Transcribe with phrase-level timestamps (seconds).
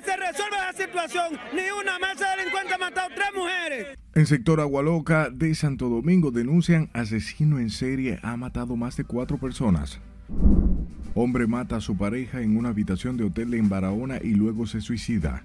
[0.00, 1.38] que se resuelva la situación.
[1.52, 3.98] Ni una masa delincuente ha matado tres mujeres.
[4.14, 9.38] En sector Agualoca de Santo Domingo denuncian asesino en serie ha matado más de cuatro
[9.38, 9.98] personas.
[11.14, 14.80] Hombre mata a su pareja en una habitación de hotel en Barahona y luego se
[14.80, 15.42] suicida.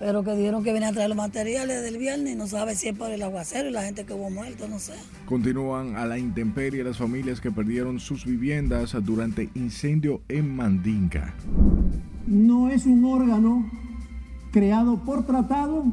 [0.00, 2.98] Pero que dijeron que venía a traer los materiales del viernes, no sabe si es
[2.98, 4.94] por el aguacero y la gente que hubo muerto, no sé.
[5.26, 11.34] Continúan a la intemperie las familias que perdieron sus viviendas durante incendio en Mandinka.
[12.26, 13.68] No es un órgano
[14.52, 15.84] creado por tratado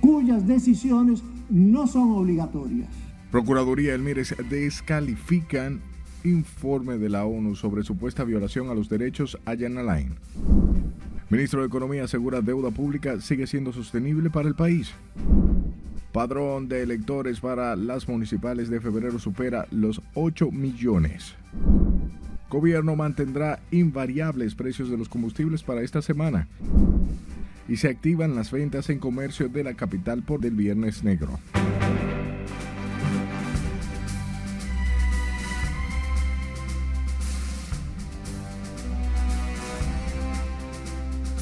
[0.00, 2.88] cuyas decisiones no son obligatorias.
[3.30, 5.80] Procuraduría Elmires descalifican
[6.24, 10.14] informe de la ONU sobre supuesta violación a los derechos a Alain.
[11.30, 14.92] Ministro de Economía asegura deuda pública sigue siendo sostenible para el país.
[16.12, 21.34] Padrón de electores para las municipales de febrero supera los 8 millones.
[22.50, 26.48] Gobierno mantendrá invariables precios de los combustibles para esta semana.
[27.68, 31.38] Y se activan las ventas en comercio de la capital por el Viernes Negro.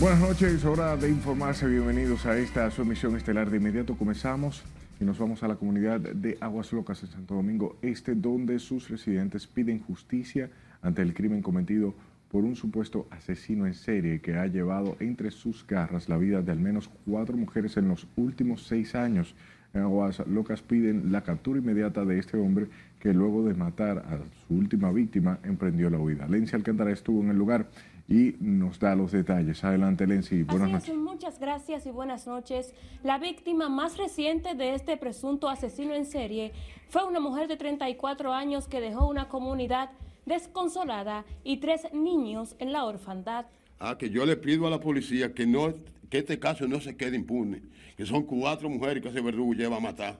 [0.00, 1.68] Buenas noches, hora de informarse.
[1.68, 3.48] Bienvenidos a esta su emisión estelar.
[3.48, 4.64] De inmediato comenzamos
[5.00, 8.88] y nos vamos a la comunidad de Aguas Locas en Santo Domingo Este, donde sus
[8.88, 10.50] residentes piden justicia
[10.86, 11.94] ante el crimen cometido
[12.30, 16.52] por un supuesto asesino en serie que ha llevado entre sus garras la vida de
[16.52, 19.34] al menos cuatro mujeres en los últimos seis años.
[19.74, 22.68] En Aguas Locas piden la captura inmediata de este hombre
[23.00, 26.26] que luego de matar a su última víctima emprendió la huida.
[26.26, 27.66] Lencia Alcántara estuvo en el lugar
[28.08, 29.62] y nos da los detalles.
[29.64, 30.42] Adelante, Lenzi.
[30.44, 30.94] Buenas noches.
[30.94, 32.74] muchas gracias y buenas noches.
[33.02, 36.52] La víctima más reciente de este presunto asesino en serie
[36.88, 39.90] fue una mujer de 34 años que dejó una comunidad
[40.26, 43.46] desconsolada y tres niños en la orfandad.
[43.78, 45.72] Ah, que yo le pido a la policía que no
[46.10, 47.62] que este caso no se quede impune,
[47.96, 50.18] que son cuatro mujeres que ese verdugo lleva a matar.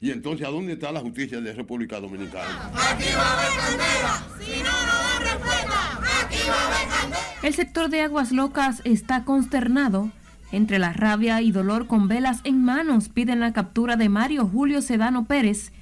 [0.00, 2.70] Y entonces, ¿a dónde está la justicia de República Dominicana?
[2.74, 6.24] Aquí va a haber candela, si no, no da respuesta.
[6.24, 7.22] Aquí va a haber candela.
[7.44, 10.10] El sector de Aguas Locas está consternado.
[10.50, 14.82] Entre la rabia y dolor con velas en manos piden la captura de Mario Julio
[14.82, 15.72] Sedano Pérez,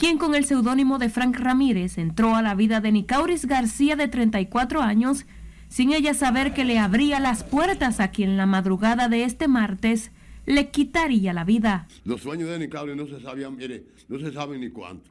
[0.00, 4.08] quien con el seudónimo de Frank Ramírez entró a la vida de Nicauris García de
[4.08, 5.26] 34 años,
[5.68, 10.10] sin ella saber que le abría las puertas a quien la madrugada de este martes
[10.46, 11.86] le quitaría la vida.
[12.04, 15.10] Los sueños de Nicaure no se sabían, mire, no se sabe ni cuánto.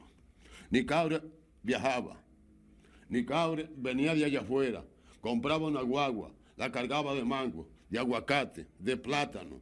[0.70, 1.22] Nicaure
[1.62, 2.20] viajaba.
[3.08, 4.84] Nicaure venía de allá afuera,
[5.20, 9.60] compraba una guagua, la cargaba de mango, de aguacate, de plátano.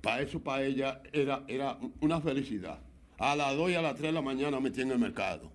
[0.00, 2.80] Para eso, para ella, era, era una felicidad.
[3.18, 5.52] A las 2 y a las 3 de la mañana metí en el mercado.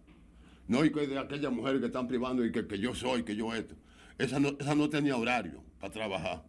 [0.67, 3.35] No, y que de aquellas mujeres que están privando y que, que yo soy, que
[3.35, 3.75] yo esto.
[4.17, 6.43] Esa no, no tenía horario para trabajar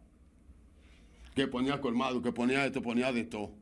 [1.34, 3.53] que ponía colmado, que ponía esto, ponía de todo.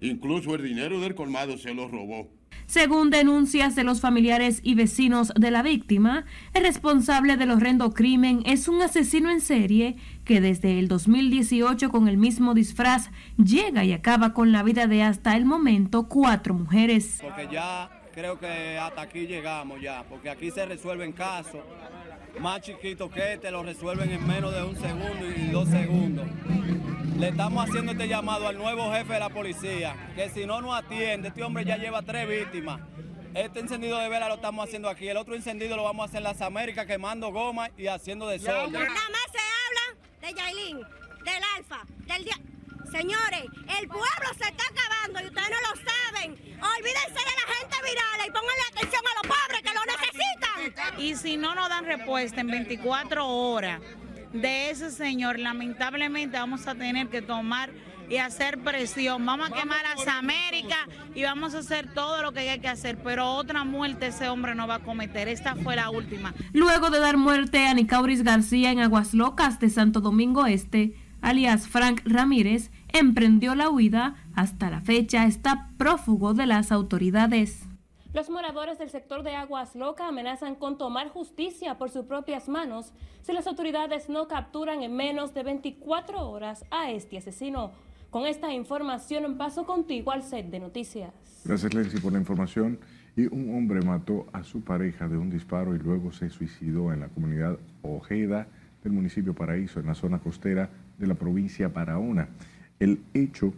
[0.00, 2.28] Incluso el dinero del colmado se lo robó.
[2.66, 6.24] Según denuncias de los familiares y vecinos de la víctima,
[6.54, 12.08] el responsable del horrendo crimen es un asesino en serie que desde el 2018 con
[12.08, 17.18] el mismo disfraz llega y acaba con la vida de hasta el momento cuatro mujeres.
[17.20, 21.60] Porque ya creo que hasta aquí llegamos ya, porque aquí se resuelven casos
[22.40, 26.26] más chiquitos que este, lo resuelven en menos de un segundo y dos segundos.
[27.18, 30.74] Le estamos haciendo este llamado al nuevo jefe de la policía, que si no nos
[30.74, 32.80] atiende, este hombre ya lleva tres víctimas.
[33.34, 36.18] Este encendido de vela lo estamos haciendo aquí, el otro encendido lo vamos a hacer
[36.18, 38.70] en las Américas quemando goma y haciendo de sol.
[38.72, 40.78] Nada más se habla de Yailin,
[41.24, 42.36] del Alfa, del día.
[42.90, 43.44] Señores,
[43.80, 46.32] el pueblo se está acabando y ustedes no lo saben.
[46.32, 50.51] Olvídense de la gente viral y pónganle atención a los pobres que lo necesitan.
[50.98, 53.80] Y si no nos dan respuesta en 24 horas,
[54.32, 57.70] de ese señor, lamentablemente vamos a tener que tomar
[58.08, 59.24] y hacer presión.
[59.24, 60.78] Vamos a quemar a las Américas
[61.14, 64.54] y vamos a hacer todo lo que hay que hacer, pero otra muerte ese hombre
[64.54, 65.28] no va a cometer.
[65.28, 66.34] Esta fue la última.
[66.52, 71.68] Luego de dar muerte a Nicauris García en Aguas Locas de Santo Domingo Este, alias
[71.68, 74.16] Frank Ramírez, emprendió la huida.
[74.34, 77.66] Hasta la fecha está prófugo de las autoridades.
[78.14, 82.92] Los moradores del sector de Aguas Loca amenazan con tomar justicia por sus propias manos
[83.22, 87.72] si las autoridades no capturan en menos de 24 horas a este asesino.
[88.10, 91.14] Con esta información paso contigo al set de noticias.
[91.46, 92.78] Gracias, Lenzi, por la información.
[93.16, 97.00] Y un hombre mató a su pareja de un disparo y luego se suicidó en
[97.00, 98.46] la comunidad Ojeda
[98.84, 100.68] del municipio Paraíso, en la zona costera
[100.98, 102.28] de la provincia Barahona.
[102.78, 103.54] El hecho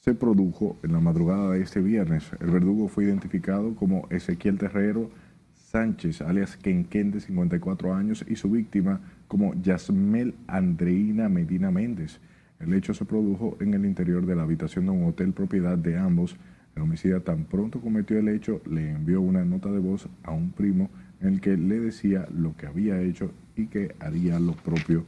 [0.00, 2.30] se produjo en la madrugada de este viernes.
[2.40, 5.10] El verdugo fue identificado como Ezequiel Terrero
[5.54, 12.18] Sánchez, alias Kenken, de 54 años, y su víctima como Yasmel Andreina Medina Méndez.
[12.58, 15.98] El hecho se produjo en el interior de la habitación de un hotel propiedad de
[15.98, 16.36] ambos.
[16.74, 20.50] El homicida tan pronto cometió el hecho, le envió una nota de voz a un
[20.50, 25.04] primo en el que le decía lo que había hecho y que haría lo propio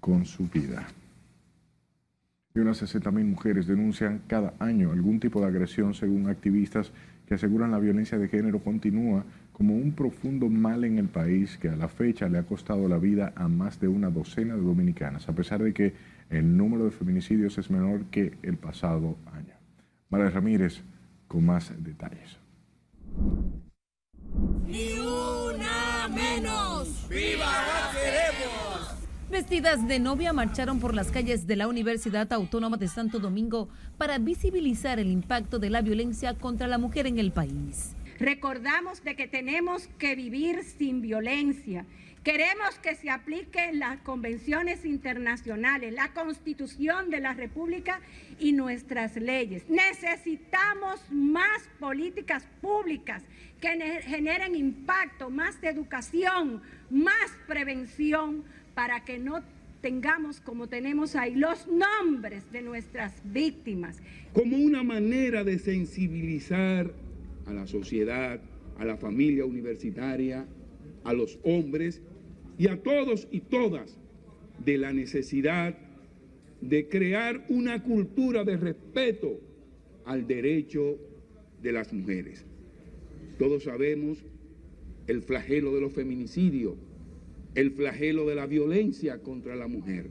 [0.00, 0.86] con su vida.
[2.56, 6.92] Y unas 60.000 mujeres denuncian cada año algún tipo de agresión según activistas
[7.26, 11.68] que aseguran la violencia de género continúa como un profundo mal en el país que
[11.68, 15.28] a la fecha le ha costado la vida a más de una docena de dominicanas,
[15.28, 15.94] a pesar de que
[16.30, 19.54] el número de feminicidios es menor que el pasado año.
[20.08, 20.80] María Ramírez
[21.26, 22.38] con más detalles.
[24.68, 27.08] Ni una menos.
[27.10, 27.83] ¡Viva!
[29.30, 34.18] Vestidas de novia marcharon por las calles de la Universidad Autónoma de Santo Domingo para
[34.18, 37.96] visibilizar el impacto de la violencia contra la mujer en el país.
[38.18, 41.86] Recordamos de que tenemos que vivir sin violencia.
[42.22, 48.00] Queremos que se apliquen las convenciones internacionales, la constitución de la República
[48.38, 49.64] y nuestras leyes.
[49.68, 53.22] Necesitamos más políticas públicas
[53.60, 58.44] que generen impacto, más educación, más prevención
[58.74, 59.42] para que no
[59.80, 64.00] tengamos como tenemos ahí los nombres de nuestras víctimas.
[64.32, 66.92] Como una manera de sensibilizar
[67.46, 68.40] a la sociedad,
[68.78, 70.46] a la familia universitaria,
[71.04, 72.00] a los hombres
[72.58, 73.98] y a todos y todas
[74.64, 75.76] de la necesidad
[76.60, 79.40] de crear una cultura de respeto
[80.06, 80.96] al derecho
[81.62, 82.46] de las mujeres.
[83.38, 84.24] Todos sabemos
[85.06, 86.74] el flagelo de los feminicidios
[87.54, 90.10] el flagelo de la violencia contra la mujer.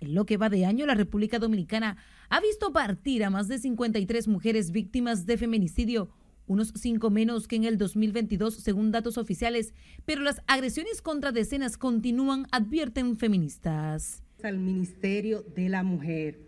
[0.00, 1.96] En lo que va de año, la República Dominicana
[2.28, 6.10] ha visto partir a más de 53 mujeres víctimas de feminicidio,
[6.46, 9.72] unos cinco menos que en el 2022 según datos oficiales,
[10.04, 14.22] pero las agresiones contra decenas continúan, advierten feministas.
[14.42, 16.38] Al Ministerio de la Mujer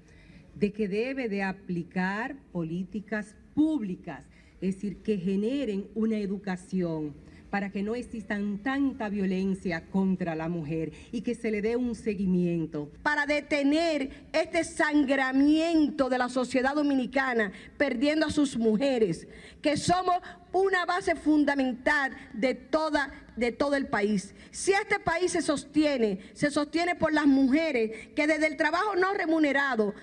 [0.55, 4.27] de que debe de aplicar políticas públicas,
[4.61, 7.15] es decir, que generen una educación
[7.51, 11.95] para que no existan tanta violencia contra la mujer y que se le dé un
[11.95, 12.91] seguimiento.
[13.03, 19.29] Para detener este sangramiento de la sociedad dominicana, perdiendo a sus mujeres,
[19.63, 20.17] que somos
[20.53, 24.35] una base fundamental de toda de todo el país.
[24.51, 29.13] Si este país se sostiene, se sostiene por las mujeres que desde el trabajo no
[29.13, 29.95] remunerado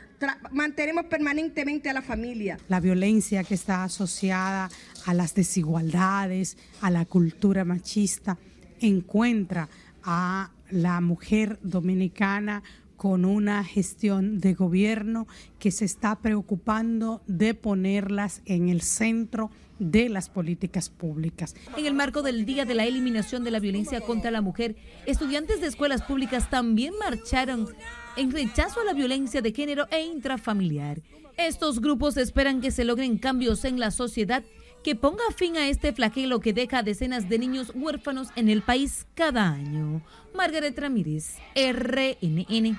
[0.52, 2.58] mantenemos permanentemente a la familia.
[2.70, 4.70] La violencia que está asociada
[5.06, 8.38] a las desigualdades, a la cultura machista,
[8.80, 9.70] encuentra
[10.04, 12.64] a la mujer dominicana
[12.98, 15.28] con una gestión de gobierno
[15.60, 21.56] que se está preocupando de ponerlas en el centro de las políticas públicas.
[21.76, 24.76] En el marco del Día de la Eliminación de la Violencia contra la Mujer,
[25.06, 27.68] estudiantes de escuelas públicas también marcharon
[28.16, 31.02] en rechazo a la violencia de género e intrafamiliar.
[31.36, 34.44] Estos grupos esperan que se logren cambios en la sociedad
[34.84, 38.62] que ponga fin a este flagelo que deja a decenas de niños huérfanos en el
[38.62, 40.02] país cada año.
[40.36, 42.78] Margaret Ramírez, RNN.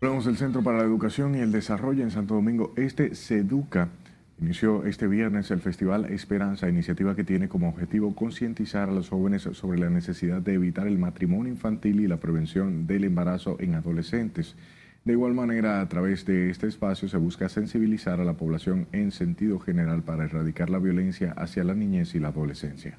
[0.00, 3.88] Hablamos del Centro para la Educación y el Desarrollo en Santo Domingo Este, se educa
[4.42, 9.42] Inició este viernes el Festival Esperanza, iniciativa que tiene como objetivo concientizar a los jóvenes
[9.42, 14.56] sobre la necesidad de evitar el matrimonio infantil y la prevención del embarazo en adolescentes.
[15.04, 19.10] De igual manera, a través de este espacio se busca sensibilizar a la población en
[19.10, 22.98] sentido general para erradicar la violencia hacia la niñez y la adolescencia.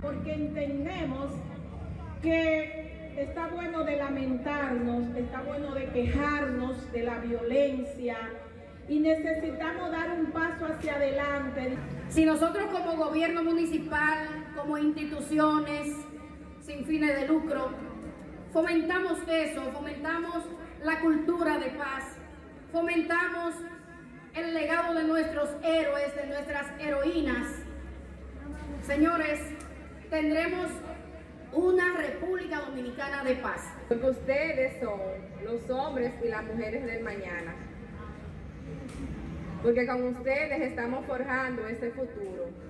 [0.00, 1.32] Porque entendemos
[2.22, 8.16] que está bueno de lamentarnos, está bueno de quejarnos de la violencia,
[8.88, 11.76] y necesitamos dar un paso hacia adelante.
[12.08, 14.26] Si nosotros como gobierno municipal,
[14.56, 15.94] como instituciones
[16.62, 17.72] sin fines de lucro,
[18.52, 20.44] fomentamos eso, fomentamos
[20.84, 22.04] la cultura de paz,
[22.72, 23.54] fomentamos
[24.34, 27.46] el legado de nuestros héroes, de nuestras heroínas,
[28.82, 29.40] señores,
[30.10, 30.70] tendremos
[31.52, 33.62] una República Dominicana de paz.
[33.88, 35.00] Porque ustedes son
[35.44, 37.54] los hombres y las mujeres del mañana
[39.62, 42.67] porque con ustedes estamos forjando ese futuro.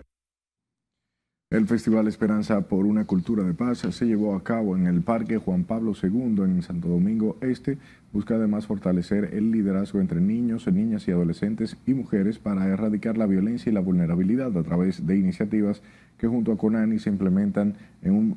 [1.51, 5.39] El Festival Esperanza por una Cultura de Paz se llevó a cabo en el Parque
[5.39, 7.79] Juan Pablo II en Santo Domingo Este.
[8.13, 13.25] Busca además fortalecer el liderazgo entre niños, niñas y adolescentes y mujeres para erradicar la
[13.25, 15.81] violencia y la vulnerabilidad a través de iniciativas
[16.19, 18.37] que junto a CONANI se implementan en,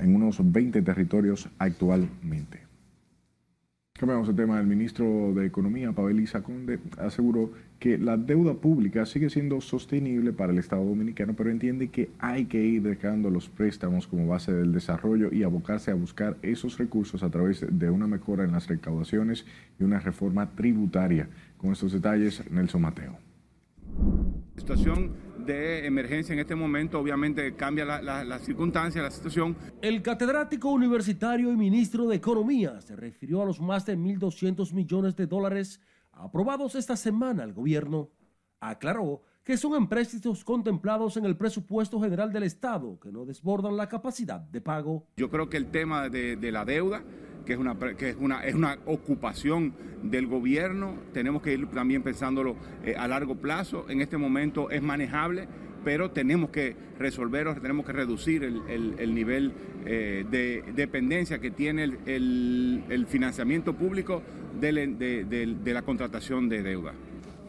[0.00, 2.67] en unos 20 territorios actualmente.
[3.98, 4.60] Cambiamos el tema.
[4.60, 7.50] El ministro de Economía, Pavel Conde, aseguró
[7.80, 12.44] que la deuda pública sigue siendo sostenible para el Estado dominicano, pero entiende que hay
[12.44, 17.24] que ir dejando los préstamos como base del desarrollo y abocarse a buscar esos recursos
[17.24, 19.44] a través de una mejora en las recaudaciones
[19.80, 21.28] y una reforma tributaria.
[21.56, 23.27] Con estos detalles, Nelson Mateo.
[24.54, 25.14] La situación
[25.46, 29.56] de emergencia en este momento obviamente cambia la, la, la situación.
[29.80, 35.16] El catedrático universitario y ministro de Economía se refirió a los más de 1.200 millones
[35.16, 35.80] de dólares
[36.12, 38.10] aprobados esta semana al gobierno.
[38.60, 43.88] Aclaró que son empréstitos contemplados en el presupuesto general del Estado que no desbordan la
[43.88, 45.06] capacidad de pago.
[45.16, 47.02] Yo creo que el tema de, de la deuda
[47.48, 50.96] que es una, que es una, es una ocupación del gobierno.
[51.14, 53.86] Tenemos que ir también pensándolo eh, a largo plazo.
[53.88, 55.48] En este momento es manejable,
[55.82, 59.52] pero tenemos que resolverlo, tenemos que reducir el, el, el nivel
[59.86, 64.22] eh, de dependencia que tiene el, el financiamiento público
[64.60, 66.92] de, de, de la contratación de deuda.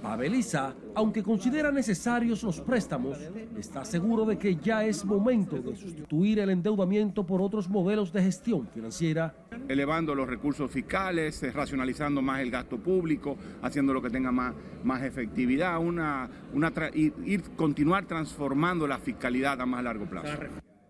[0.04, 3.18] Abeliza, aunque considera necesarios los préstamos,
[3.58, 8.24] está seguro de que ya es momento de sustituir el endeudamiento por otros modelos de
[8.24, 9.36] gestión financiera.
[9.68, 14.54] Elevando los recursos fiscales, racionalizando más el gasto público, haciendo lo que tenga más,
[14.84, 20.42] más efectividad, una, una ir, ir, continuar transformando la fiscalidad a más largo plazo.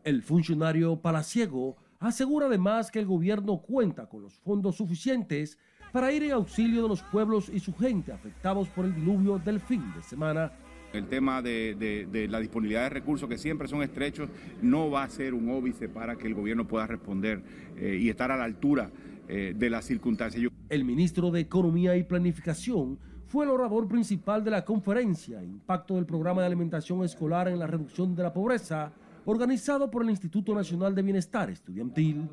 [0.03, 5.57] El funcionario palaciego asegura además que el gobierno cuenta con los fondos suficientes
[5.91, 9.59] para ir en auxilio de los pueblos y su gente afectados por el diluvio del
[9.59, 10.51] fin de semana.
[10.93, 14.29] El tema de, de, de, la disponibilidad de recursos, que siempre son estrechos,
[14.61, 17.43] no va a ser un óbice para que el gobierno pueda responder
[17.77, 18.89] eh, y estar a la altura
[19.27, 20.51] eh, de las circunstancias.
[20.69, 26.07] El ministro de Economía y Planificación fue el orador principal de la conferencia Impacto del
[26.07, 28.91] Programa de Alimentación Escolar en la Reducción de la Pobreza,
[29.25, 32.27] organizado por el Instituto Nacional de Bienestar Estudiantil.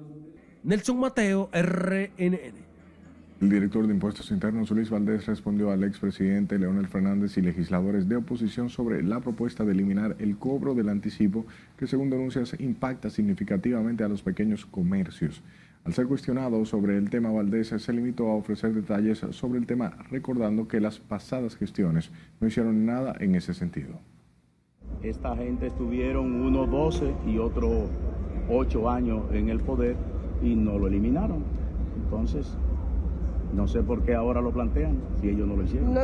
[0.63, 2.66] Nelson Mateo, RNN.
[3.39, 8.17] El director de Impuestos Internos, Luis Valdés, respondió al expresidente Leonel Fernández y legisladores de
[8.17, 11.45] oposición sobre la propuesta de eliminar el cobro del anticipo
[11.77, 15.43] que, según denuncias, impacta significativamente a los pequeños comercios.
[15.85, 19.99] Al ser cuestionado sobre el tema, Valdés se limitó a ofrecer detalles sobre el tema,
[20.11, 24.01] recordando que las pasadas gestiones no hicieron nada en ese sentido.
[25.03, 27.91] Esta gente estuvieron uno 12 y otro
[28.49, 29.95] 8 años en el poder
[30.43, 31.45] y no lo eliminaron.
[32.03, 32.57] Entonces,
[33.57, 35.95] no sé por qué ahora lo plantean, si ellos no lo hicieron.
[35.95, 36.03] No.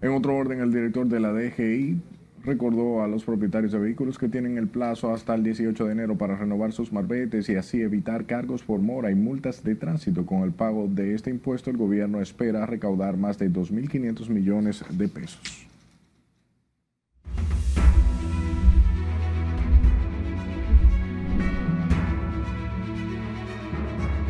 [0.00, 2.00] En otro orden, el director de la DGI
[2.42, 6.16] recordó a los propietarios de vehículos que tienen el plazo hasta el 18 de enero
[6.16, 10.24] para renovar sus marbetes y así evitar cargos por mora y multas de tránsito.
[10.24, 15.08] Con el pago de este impuesto, el gobierno espera recaudar más de 2.500 millones de
[15.08, 15.69] pesos.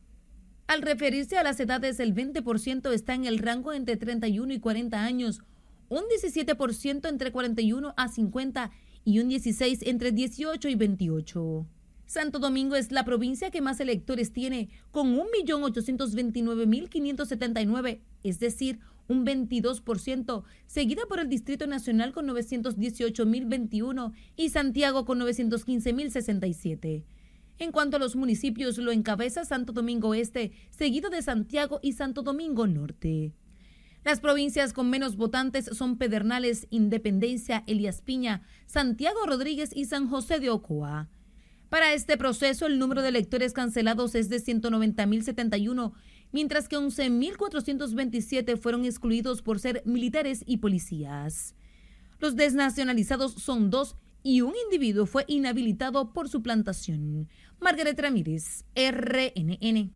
[0.67, 5.03] Al referirse a las edades, el 20% está en el rango entre 31 y 40
[5.03, 5.41] años,
[5.89, 8.71] un 17% entre 41 a 50
[9.05, 11.67] y un 16 entre 18 y 28.
[12.13, 20.43] Santo Domingo es la provincia que más electores tiene, con 1.829.579, es decir, un 22%,
[20.67, 27.05] seguida por el Distrito Nacional con 918.021 y Santiago con 915.067.
[27.57, 32.21] En cuanto a los municipios, lo encabeza Santo Domingo Este, seguido de Santiago y Santo
[32.21, 33.33] Domingo Norte.
[34.05, 40.41] Las provincias con menos votantes son Pedernales, Independencia, Elías Piña, Santiago Rodríguez y San José
[40.41, 41.09] de Ocoa.
[41.73, 45.95] Para este proceso, el número de electores cancelados es de 190.071
[46.31, 51.55] mientras que 11.427 fueron excluidos por ser militares y policías.
[52.19, 57.31] Los desnacionalizados son dos y un individuo fue inhabilitado por su plantación.
[57.59, 59.95] Margaret Ramírez, RNN.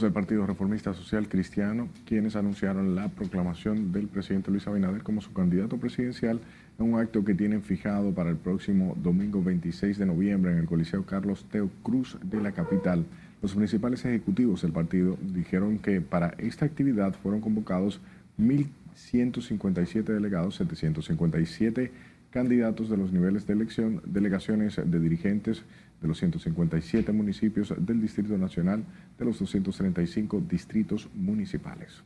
[0.00, 5.32] El Partido Reformista Social Cristiano, quienes anunciaron la proclamación del presidente Luis Abinader como su
[5.32, 6.40] candidato presidencial
[6.78, 10.66] en un acto que tienen fijado para el próximo domingo 26 de noviembre en el
[10.66, 13.04] Coliseo Carlos Teo Cruz de la capital.
[13.42, 18.00] Los principales ejecutivos del partido dijeron que para esta actividad fueron convocados
[18.38, 21.92] 1.157 delegados, 757
[22.30, 25.62] candidatos de los niveles de elección, delegaciones de dirigentes
[26.02, 28.84] de los 157 municipios del Distrito Nacional
[29.18, 32.02] de los 235 distritos municipales.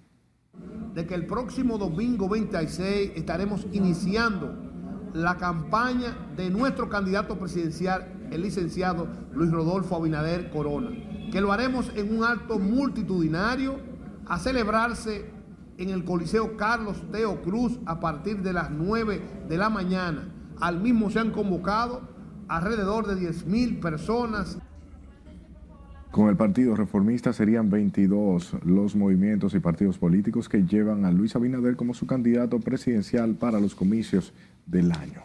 [0.95, 4.55] De que el próximo domingo 26 estaremos iniciando
[5.13, 10.91] la campaña de nuestro candidato presidencial, el licenciado Luis Rodolfo Abinader Corona,
[11.33, 13.79] que lo haremos en un acto multitudinario
[14.27, 15.31] a celebrarse
[15.79, 20.29] en el Coliseo Carlos Teo Cruz a partir de las 9 de la mañana.
[20.61, 22.03] Al mismo se han convocado
[22.49, 24.59] alrededor de 10 mil personas.
[26.11, 31.37] Con el Partido Reformista serían 22 los movimientos y partidos políticos que llevan a Luis
[31.37, 34.33] Abinader como su candidato presidencial para los comicios
[34.67, 35.23] del año.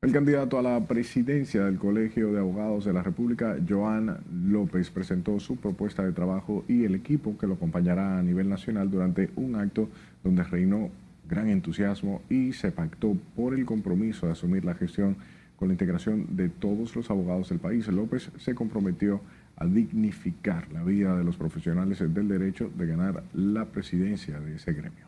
[0.00, 5.38] El candidato a la presidencia del Colegio de Abogados de la República, Joan López, presentó
[5.40, 9.56] su propuesta de trabajo y el equipo que lo acompañará a nivel nacional durante un
[9.56, 9.90] acto
[10.24, 10.88] donde reinó
[11.28, 15.16] gran entusiasmo y se pactó por el compromiso de asumir la gestión
[15.60, 17.86] con la integración de todos los abogados del país.
[17.86, 19.20] López se comprometió
[19.56, 24.72] a dignificar la vida de los profesionales del derecho de ganar la presidencia de ese
[24.72, 25.04] gremio.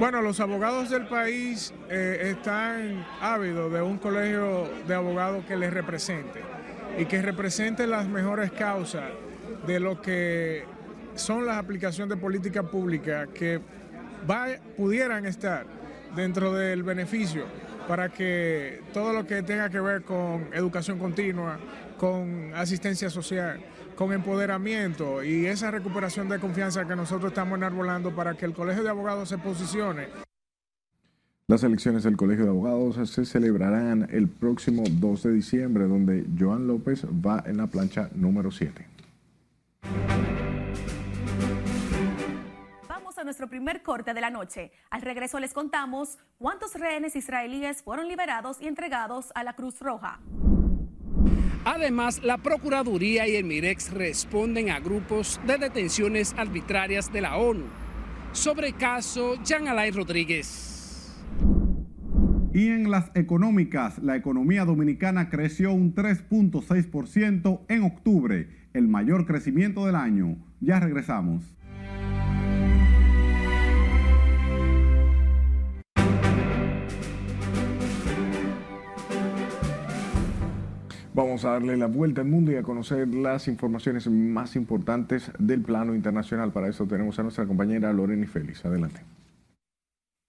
[0.00, 5.72] Bueno, los abogados del país eh, están ávidos de un colegio de abogados que les
[5.72, 6.40] represente
[6.98, 9.04] y que represente las mejores causas
[9.66, 10.64] de lo que
[11.14, 13.60] son las aplicaciones de política pública que
[14.78, 15.66] pudieran estar
[16.16, 17.44] dentro del beneficio
[17.88, 21.58] para que todo lo que tenga que ver con educación continua,
[21.98, 23.60] con asistencia social,
[23.96, 28.82] con empoderamiento y esa recuperación de confianza que nosotros estamos enarbolando para que el Colegio
[28.82, 30.08] de Abogados se posicione.
[31.46, 36.66] Las elecciones del Colegio de Abogados se celebrarán el próximo 2 de diciembre, donde Joan
[36.66, 38.86] López va en la plancha número 7.
[43.24, 44.72] Nuestro primer corte de la noche.
[44.90, 50.20] Al regreso les contamos cuántos rehenes israelíes fueron liberados y entregados a la Cruz Roja.
[51.64, 57.64] Además, la Procuraduría y el MIREX responden a grupos de detenciones arbitrarias de la ONU.
[58.32, 60.74] Sobre caso Jean Alain Rodríguez.
[62.52, 69.86] Y en las económicas, la economía dominicana creció un 3.6% en octubre, el mayor crecimiento
[69.86, 70.36] del año.
[70.60, 71.56] Ya regresamos.
[81.14, 85.62] Vamos a darle la vuelta al mundo y a conocer las informaciones más importantes del
[85.62, 86.50] plano internacional.
[86.50, 88.64] Para eso tenemos a nuestra compañera Lorena Félix.
[88.64, 89.00] Adelante.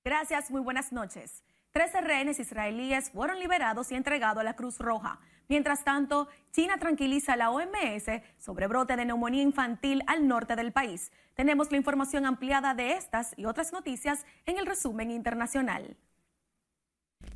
[0.05, 1.43] Gracias, muy buenas noches.
[1.71, 5.19] Trece rehenes israelíes fueron liberados y entregados a la Cruz Roja.
[5.47, 10.71] Mientras tanto, China tranquiliza a la OMS sobre brote de neumonía infantil al norte del
[10.71, 11.11] país.
[11.33, 15.97] Tenemos la información ampliada de estas y otras noticias en el resumen internacional.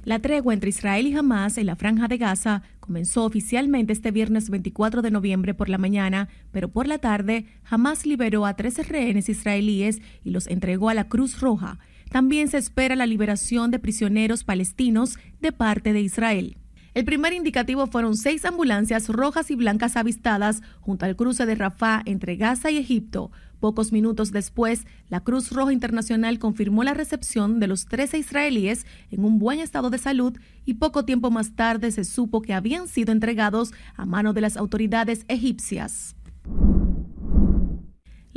[0.06, 4.50] La tregua entre Israel y Hamas en la franja de Gaza comenzó oficialmente este viernes
[4.50, 9.30] 24 de noviembre por la mañana, pero por la tarde Hamas liberó a 13 rehenes
[9.30, 11.80] israelíes y los entregó a la Cruz Roja.
[12.10, 16.58] También se espera la liberación de prisioneros palestinos de parte de Israel.
[16.96, 22.02] El primer indicativo fueron seis ambulancias rojas y blancas avistadas junto al cruce de Rafah
[22.06, 23.32] entre Gaza y Egipto.
[23.60, 29.26] Pocos minutos después, la Cruz Roja Internacional confirmó la recepción de los 13 israelíes en
[29.26, 33.12] un buen estado de salud y poco tiempo más tarde se supo que habían sido
[33.12, 36.16] entregados a mano de las autoridades egipcias.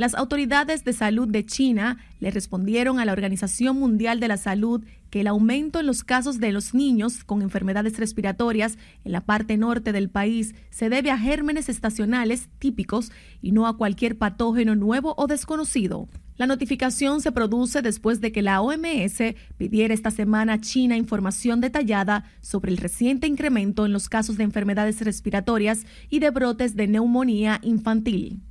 [0.03, 4.83] Las autoridades de salud de China le respondieron a la Organización Mundial de la Salud
[5.09, 9.55] que el aumento en los casos de los niños con enfermedades respiratorias en la parte
[9.55, 15.13] norte del país se debe a gérmenes estacionales típicos y no a cualquier patógeno nuevo
[15.15, 16.09] o desconocido.
[16.35, 21.61] La notificación se produce después de que la OMS pidiera esta semana a China información
[21.61, 26.87] detallada sobre el reciente incremento en los casos de enfermedades respiratorias y de brotes de
[26.87, 28.41] neumonía infantil.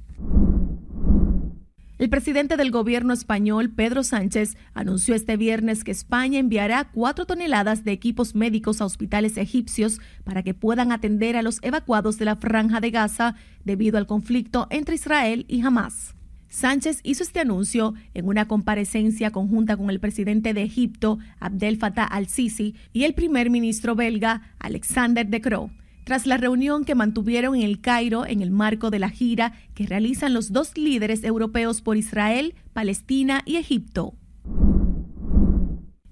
[2.02, 7.84] El presidente del gobierno español, Pedro Sánchez, anunció este viernes que España enviará cuatro toneladas
[7.84, 12.34] de equipos médicos a hospitales egipcios para que puedan atender a los evacuados de la
[12.34, 16.16] franja de Gaza debido al conflicto entre Israel y Hamas.
[16.48, 22.06] Sánchez hizo este anuncio en una comparecencia conjunta con el presidente de Egipto, Abdel Fattah
[22.06, 25.70] al-Sisi, y el primer ministro belga, Alexander De Croo,
[26.04, 29.86] tras la reunión que mantuvieron en el Cairo en el marco de la gira que
[29.86, 34.14] realizan los dos líderes europeos por Israel, Palestina y Egipto.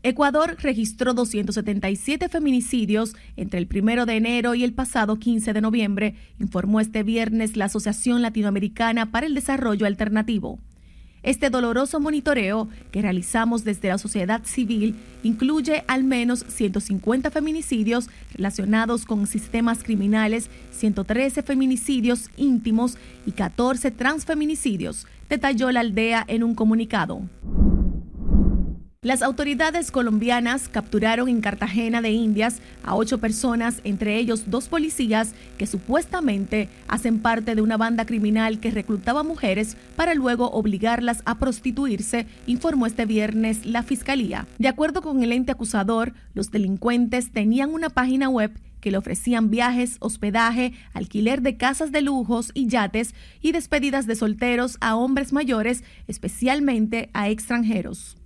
[0.03, 6.15] Ecuador registró 277 feminicidios entre el 1 de enero y el pasado 15 de noviembre,
[6.39, 10.59] informó este viernes la Asociación Latinoamericana para el Desarrollo Alternativo.
[11.23, 19.05] Este doloroso monitoreo que realizamos desde la sociedad civil incluye al menos 150 feminicidios relacionados
[19.05, 27.21] con sistemas criminales, 113 feminicidios íntimos y 14 transfeminicidios, detalló la aldea en un comunicado.
[29.03, 35.33] Las autoridades colombianas capturaron en Cartagena de Indias a ocho personas, entre ellos dos policías
[35.57, 41.39] que supuestamente hacen parte de una banda criminal que reclutaba mujeres para luego obligarlas a
[41.39, 44.47] prostituirse, informó este viernes la Fiscalía.
[44.59, 49.49] De acuerdo con el ente acusador, los delincuentes tenían una página web que le ofrecían
[49.49, 55.33] viajes, hospedaje, alquiler de casas de lujos y yates y despedidas de solteros a hombres
[55.33, 58.19] mayores, especialmente a extranjeros.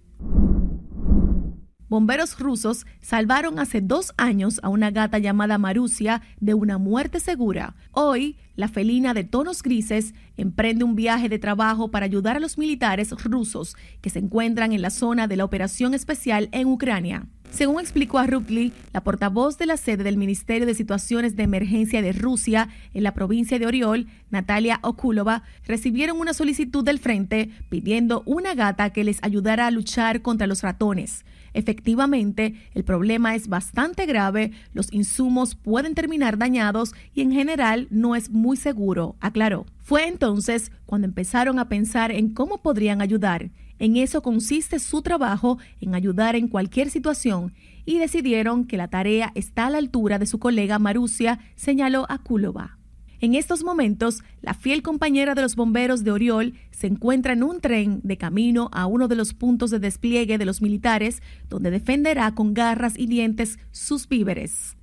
[1.95, 7.77] Bomberos rusos salvaron hace dos años a una gata llamada Marusia de una muerte segura.
[7.93, 12.59] Hoy, la felina de tonos grises emprende un viaje de trabajo para ayudar a los
[12.59, 17.29] militares rusos que se encuentran en la zona de la operación especial en Ucrania.
[17.53, 22.03] Según explicó a Rukli, la portavoz de la sede del Ministerio de Situaciones de Emergencia
[22.03, 28.25] de Rusia en la provincia de Oriol, Natalia Okulova, recibieron una solicitud del frente pidiendo
[28.27, 31.25] una gata que les ayudara a luchar contra los ratones.
[31.55, 38.17] Efectivamente, el problema es bastante grave, los insumos pueden terminar dañados y en general no
[38.17, 39.65] es muy seguro, aclaró.
[39.79, 43.51] Fue entonces cuando empezaron a pensar en cómo podrían ayudar.
[43.79, 49.31] En eso consiste su trabajo, en ayudar en cualquier situación, y decidieron que la tarea
[49.35, 52.79] está a la altura de su colega Marusia, señaló a Kulova.
[53.21, 57.61] En estos momentos, la fiel compañera de los bomberos de Oriol se encuentra en un
[57.61, 62.35] tren de camino a uno de los puntos de despliegue de los militares, donde defenderá
[62.35, 64.77] con garras y dientes sus víveres.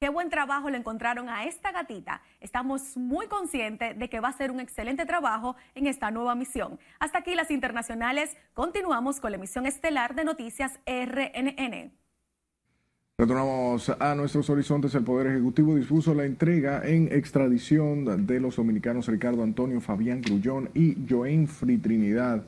[0.00, 2.22] Qué buen trabajo le encontraron a esta gatita.
[2.38, 6.78] Estamos muy conscientes de que va a ser un excelente trabajo en esta nueva misión.
[7.00, 8.36] Hasta aquí las internacionales.
[8.54, 11.92] Continuamos con la emisión estelar de Noticias RNN.
[13.20, 14.94] Retornamos a nuestros horizontes.
[14.94, 20.70] El Poder Ejecutivo dispuso la entrega en extradición de los dominicanos Ricardo Antonio Fabián Grullón
[20.72, 22.44] y Joen Fri Trinidad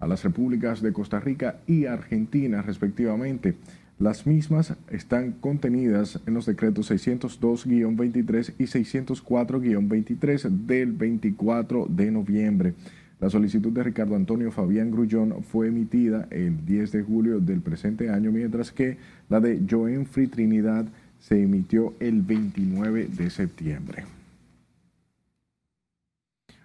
[0.00, 3.54] a las repúblicas de Costa Rica y Argentina, respectivamente.
[4.00, 12.74] Las mismas están contenidas en los decretos 602-23 y 604-23 del 24 de noviembre.
[13.20, 18.10] La solicitud de Ricardo Antonio Fabián Grullón fue emitida el 10 de julio del presente
[18.10, 18.96] año, mientras que
[19.28, 20.86] la de Joen Free Trinidad
[21.18, 24.04] se emitió el 29 de septiembre.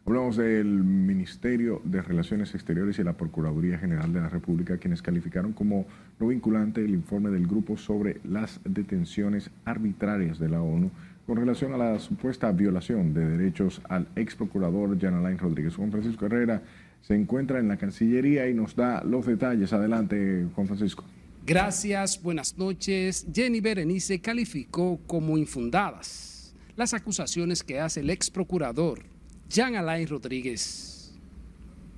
[0.05, 5.53] Hablamos del Ministerio de Relaciones Exteriores y la Procuraduría General de la República, quienes calificaron
[5.53, 5.87] como
[6.19, 10.91] no vinculante el informe del grupo sobre las detenciones arbitrarias de la ONU
[11.25, 15.75] con relación a la supuesta violación de derechos al ex procurador Jan Alain Rodríguez.
[15.75, 16.62] Juan Francisco Herrera
[17.01, 19.71] se encuentra en la Cancillería y nos da los detalles.
[19.73, 21.03] Adelante, Juan Francisco.
[21.45, 23.27] Gracias, buenas noches.
[23.33, 29.03] Jenny Berenice calificó como infundadas las acusaciones que hace el ex procurador
[29.51, 31.13] Jan Alain Rodríguez.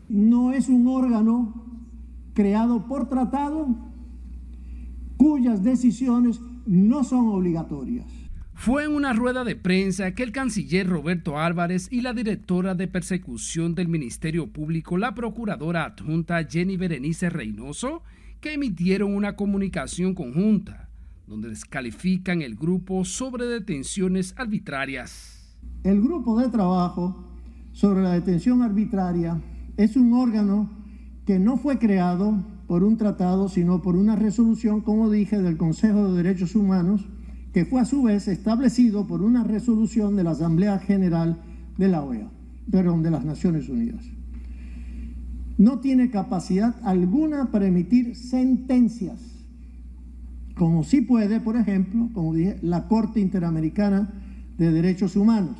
[0.09, 1.53] No es un órgano
[2.33, 3.67] creado por tratado
[5.17, 8.24] cuyas decisiones no son obligatorias.
[8.57, 12.87] Fue en una rueda de prensa que el canciller Roberto Álvarez y la directora de
[12.87, 18.01] persecución del Ministerio Público, la procuradora adjunta Jenny Berenice Reynoso,
[18.39, 20.89] que emitieron una comunicación conjunta
[21.27, 25.57] donde descalifican el grupo sobre detenciones arbitrarias.
[25.83, 27.23] El grupo de trabajo
[27.73, 29.39] sobre la detención arbitraria
[29.75, 30.71] es un órgano
[31.25, 36.07] que no fue creado por un tratado, sino por una resolución, como dije, del Consejo
[36.07, 37.05] de Derechos Humanos
[37.55, 41.37] que fue a su vez establecido por una resolución de la Asamblea General
[41.77, 42.27] de la OEA,
[42.69, 44.03] perdón, de las Naciones Unidas.
[45.57, 49.21] No tiene capacidad alguna para emitir sentencias,
[50.55, 54.09] como sí puede, por ejemplo, como dije, la Corte Interamericana
[54.57, 55.55] de Derechos Humanos.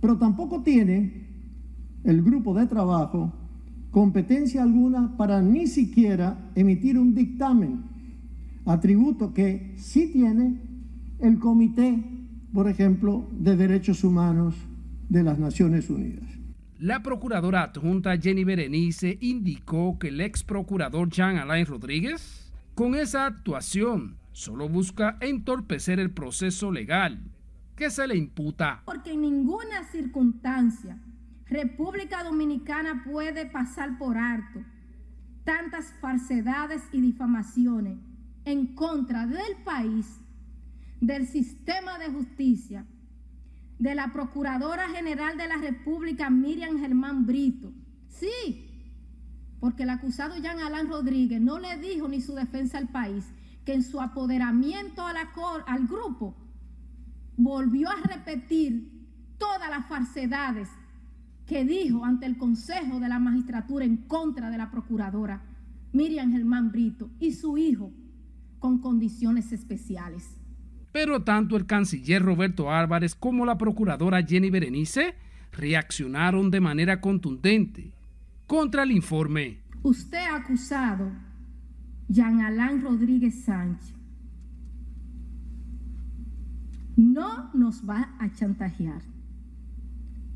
[0.00, 1.28] Pero tampoco tiene
[2.02, 3.32] el grupo de trabajo
[3.92, 7.93] competencia alguna para ni siquiera emitir un dictamen
[8.66, 10.60] atributo que sí tiene
[11.20, 12.02] el Comité,
[12.52, 14.54] por ejemplo, de Derechos Humanos
[15.08, 16.24] de las Naciones Unidas.
[16.78, 23.26] la procuradora adjunta Jenny Berenice indicó que el ex procurador Jean Alain Rodríguez, con esa
[23.26, 27.22] actuación, solo busca entorpecer el proceso legal
[27.76, 28.82] que se le imputa.
[28.84, 30.98] Porque en ninguna circunstancia
[31.46, 34.60] República Dominicana puede pasar por alto
[35.44, 37.98] tantas falsedades y difamaciones
[38.44, 40.20] en contra del país,
[41.00, 42.84] del sistema de justicia,
[43.78, 47.72] de la Procuradora General de la República, Miriam Germán Brito.
[48.08, 48.70] Sí,
[49.60, 53.24] porque el acusado Jean Alain Rodríguez no le dijo ni su defensa al país
[53.64, 56.34] que en su apoderamiento al grupo
[57.36, 58.92] volvió a repetir
[59.38, 60.68] todas las falsedades
[61.46, 65.42] que dijo ante el Consejo de la Magistratura en contra de la Procuradora
[65.92, 67.92] Miriam Germán Brito y su hijo
[68.64, 70.38] con condiciones especiales.
[70.90, 75.16] Pero tanto el canciller Roberto Álvarez como la procuradora Jenny Berenice
[75.52, 77.92] reaccionaron de manera contundente
[78.46, 79.58] contra el informe.
[79.82, 81.12] Usted ha acusado
[82.08, 83.92] Jean Alain Rodríguez Sánchez.
[86.96, 89.02] No nos va a chantajear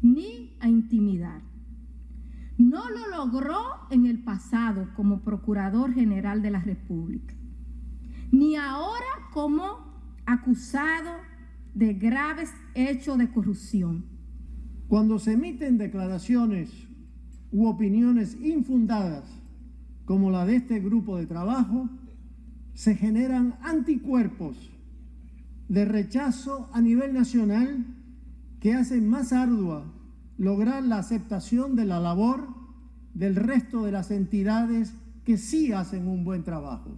[0.03, 1.41] ni a intimidar.
[2.59, 7.38] No lo logró en el pasado como Procurador General de la República,
[8.31, 9.89] ni ahora como
[10.27, 11.11] acusado
[11.75, 14.05] de graves hechos de corrupción.
[14.89, 16.71] Cuando se emiten declaraciones
[17.53, 19.25] u opiniones infundadas
[20.05, 21.89] como la de este grupo de trabajo,
[22.75, 24.57] se generan anticuerpos
[25.69, 27.87] de rechazo a nivel nacional
[28.61, 29.85] que hacen más ardua
[30.39, 32.49] lograr la aceptación de la labor
[33.15, 36.97] del resto de las entidades que sí hacen un buen trabajo.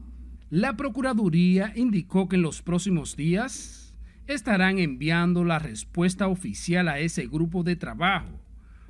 [0.50, 3.94] La Procuraduría indicó que en los próximos días
[4.26, 8.40] estarán enviando la respuesta oficial a ese grupo de trabajo,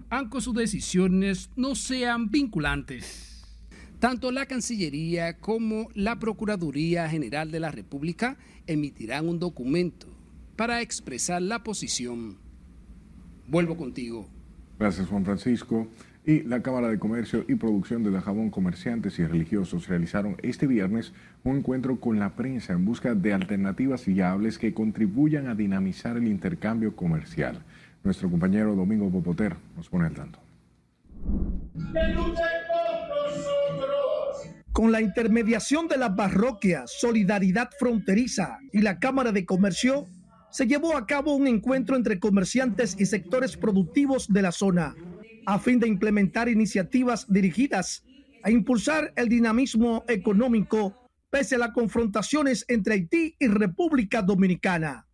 [0.09, 3.45] aunque sus decisiones no sean vinculantes.
[3.99, 10.07] Tanto la Cancillería como la Procuraduría General de la República emitirán un documento
[10.57, 12.39] para expresar la posición.
[13.47, 14.31] Vuelvo contigo.
[14.79, 15.87] Gracias, Juan Francisco.
[16.25, 21.15] Y la Cámara de Comercio y Producción de Dajabón Comerciantes y Religiosos realizaron este viernes
[21.45, 26.29] un encuentro con la prensa en busca de alternativas viables que contribuyan a dinamizar el
[26.29, 27.63] intercambio comercial.
[28.05, 30.39] Nuestro compañero Domingo Popoter nos pone al tanto.
[34.73, 40.07] Con la intermediación de la parroquia Solidaridad Fronteriza y la Cámara de Comercio,
[40.51, 44.95] se llevó a cabo un encuentro entre comerciantes y sectores productivos de la zona,
[45.47, 48.05] a fin de implementar iniciativas dirigidas
[48.43, 50.95] a impulsar el dinamismo económico
[51.29, 55.07] pese a las confrontaciones entre Haití y República Dominicana.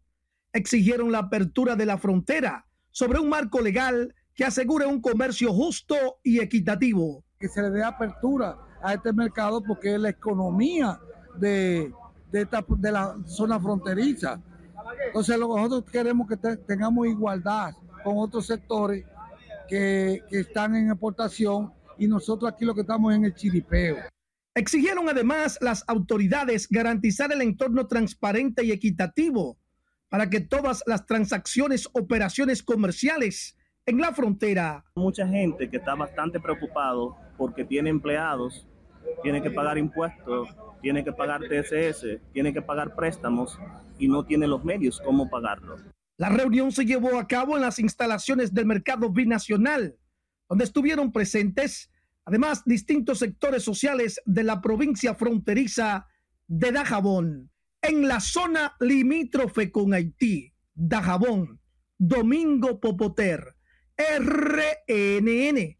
[0.52, 5.94] Exigieron la apertura de la frontera sobre un marco legal que asegure un comercio justo
[6.22, 7.24] y equitativo.
[7.38, 10.98] Que se le dé apertura a este mercado porque es la economía
[11.38, 11.92] de,
[12.30, 14.40] de, la zona fronteriza.
[15.08, 16.36] Entonces nosotros queremos que
[16.66, 19.04] tengamos igualdad con otros sectores
[19.68, 23.96] que, que están en exportación y nosotros aquí lo que estamos en el chiripeo.
[24.54, 29.58] Exigieron además las autoridades garantizar el entorno transparente y equitativo
[30.08, 34.84] para que todas las transacciones, operaciones comerciales en la frontera.
[34.94, 38.66] Mucha gente que está bastante preocupado porque tiene empleados,
[39.22, 40.48] tiene que pagar impuestos,
[40.80, 43.58] tiene que pagar TSS, tiene que pagar préstamos
[43.98, 45.76] y no tiene los medios cómo pagarlo.
[46.18, 49.96] La reunión se llevó a cabo en las instalaciones del mercado binacional,
[50.48, 51.90] donde estuvieron presentes
[52.24, 56.06] además distintos sectores sociales de la provincia fronteriza
[56.48, 57.50] de Dajabón,
[57.82, 61.60] en la zona limítrofe con Haití, Dajabón,
[61.98, 63.54] Domingo Popoter,
[63.96, 65.76] RNN.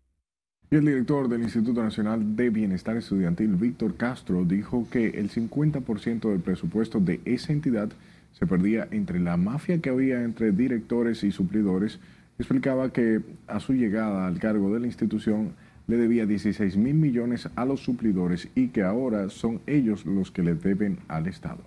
[0.69, 6.31] Y el director del Instituto Nacional de Bienestar Estudiantil, Víctor Castro, dijo que el 50%
[6.31, 7.91] del presupuesto de esa entidad
[8.39, 11.99] se perdía entre la mafia que había entre directores y suplidores.
[12.39, 15.55] Explicaba que a su llegada al cargo de la institución
[15.87, 20.43] le debía 16 mil millones a los suplidores y que ahora son ellos los que
[20.43, 21.63] le deben al Estado.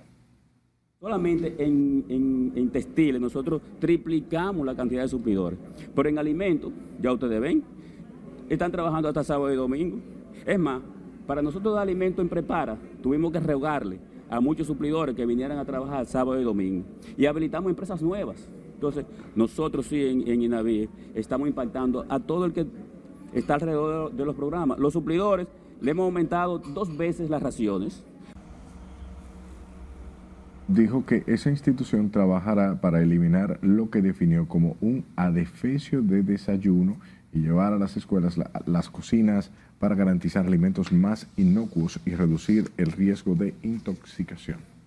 [0.99, 5.57] Solamente en, textiles nosotros triplicamos la cantidad de suplidores,
[5.95, 7.63] pero en alimentos, ya ustedes ven,
[8.47, 9.97] están trabajando hasta sábado y domingo.
[10.45, 10.81] Es más,
[11.25, 13.97] para nosotros dar alimento en prepara, tuvimos que rogarle
[14.29, 16.85] a muchos suplidores que vinieran a trabajar sábado y domingo.
[17.17, 18.47] Y habilitamos empresas nuevas.
[18.73, 22.65] Entonces, nosotros sí en, en INAVI estamos impactando a todo el que
[23.33, 24.79] está alrededor de los programas.
[24.79, 25.47] Los suplidores
[25.81, 28.03] le hemos aumentado dos veces las raciones.
[30.67, 36.97] Dijo que esa institución trabajará para eliminar lo que definió como un adefesio de desayuno
[37.33, 42.91] y llevar a las escuelas las cocinas para garantizar alimentos más inocuos y reducir el
[42.91, 44.78] riesgo de intoxicación.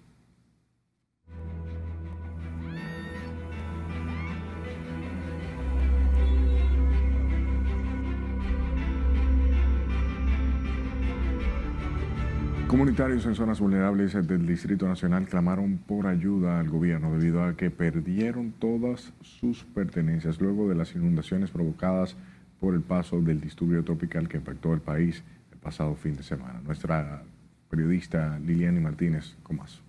[12.72, 17.70] Comunitarios en zonas vulnerables del Distrito Nacional clamaron por ayuda al gobierno debido a que
[17.70, 22.16] perdieron todas sus pertenencias luego de las inundaciones provocadas
[22.60, 26.62] por el paso del disturbio tropical que impactó el país el pasado fin de semana.
[26.64, 27.22] Nuestra
[27.68, 29.82] periodista Liliani Martínez con más.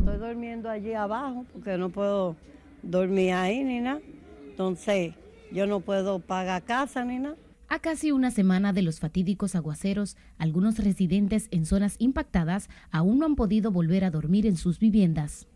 [0.00, 2.34] Estoy durmiendo allí abajo porque no puedo
[2.82, 4.00] dormir ahí ni nada.
[4.50, 5.14] Entonces
[5.52, 7.36] yo no puedo pagar casa ni nada.
[7.68, 13.26] A casi una semana de los fatídicos aguaceros, algunos residentes en zonas impactadas aún no
[13.26, 15.48] han podido volver a dormir en sus viviendas.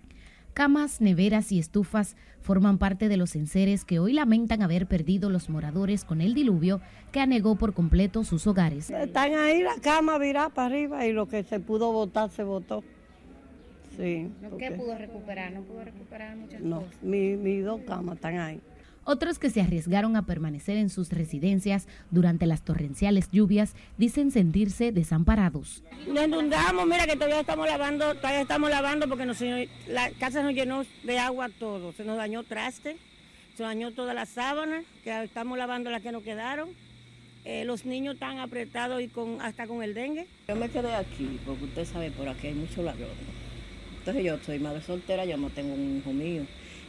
[0.52, 5.48] Camas, neveras y estufas forman parte de los enseres que hoy lamentan haber perdido los
[5.48, 6.80] moradores con el diluvio
[7.12, 8.90] que anegó por completo sus hogares.
[8.90, 12.82] Están ahí la cama virada para arriba y lo que se pudo botar se botó.
[13.96, 14.32] Sí.
[14.58, 15.52] ¿Qué pudo recuperar?
[15.52, 17.02] ¿No pudo recuperar muchas no, cosas?
[17.02, 18.60] mis dos camas están ahí.
[19.04, 24.92] Otros que se arriesgaron a permanecer en sus residencias durante las torrenciales lluvias dicen sentirse
[24.92, 25.82] desamparados.
[26.06, 29.40] Nos inundamos, mira que todavía estamos lavando, todavía estamos lavando porque nos,
[29.88, 32.98] la casa nos llenó de agua todo, se nos dañó traste,
[33.56, 36.68] se dañó todas las sábanas, que estamos lavando las que nos quedaron.
[37.46, 40.26] Eh, los niños están apretados y con, hasta con el dengue.
[40.46, 43.08] Yo me quedé aquí porque usted sabe, por aquí hay mucho ladrón.
[43.98, 46.42] Entonces yo soy madre soltera, yo no tengo un hijo mío.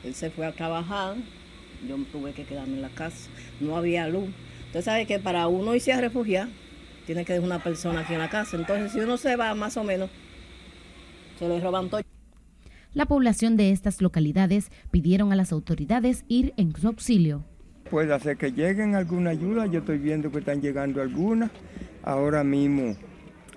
[0.03, 1.15] Él se fue a trabajar
[1.87, 4.29] yo tuve que quedarme en la casa, no había luz.
[4.67, 6.47] Usted sabe que para uno irse a refugiar,
[7.05, 8.55] tiene que dejar una persona aquí en la casa.
[8.57, 10.09] Entonces, si uno se va, más o menos,
[11.37, 12.01] se le roban todo.
[12.93, 17.43] La población de estas localidades pidieron a las autoridades ir en su auxilio.
[17.89, 21.51] Puede hacer que lleguen alguna ayuda, yo estoy viendo que están llegando algunas.
[22.03, 22.95] Ahora mismo,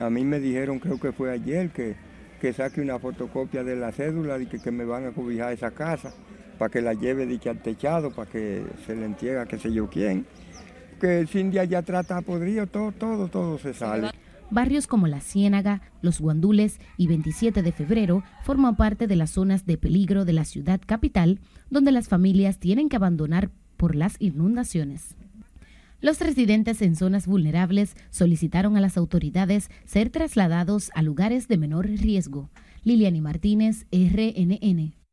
[0.01, 1.95] a mí me dijeron, creo que fue ayer, que,
[2.41, 5.71] que saque una fotocopia de la cédula y que, que me van a cobijar esa
[5.71, 6.15] casa
[6.59, 9.89] para que la lleve de al techado, para que se le entregue qué sé yo
[9.89, 10.27] quién.
[11.01, 14.11] Que Cindia ya trata podrido, todo, todo, todo se sale.
[14.51, 19.67] Barrios como La Ciénaga, Los Guandules y 27 de febrero forman parte de las zonas
[19.67, 21.41] de peligro de la ciudad capital,
[21.71, 25.17] donde las familias tienen que abandonar por las inundaciones.
[26.01, 31.87] Los residentes en zonas vulnerables solicitaron a las autoridades ser trasladados a lugares de menor
[31.87, 32.51] riesgo.
[32.83, 35.04] Liliani Martínez, RNN.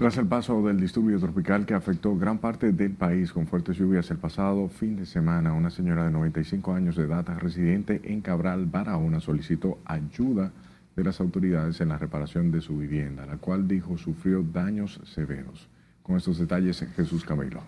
[0.00, 4.08] Tras el paso del disturbio tropical que afectó gran parte del país con fuertes lluvias
[4.12, 8.66] el pasado fin de semana, una señora de 95 años de edad, residente en Cabral,
[8.66, 10.52] Barahona, solicitó ayuda
[10.94, 15.68] de las autoridades en la reparación de su vivienda, la cual dijo sufrió daños severos.
[16.04, 17.62] Con estos detalles, Jesús Camilo.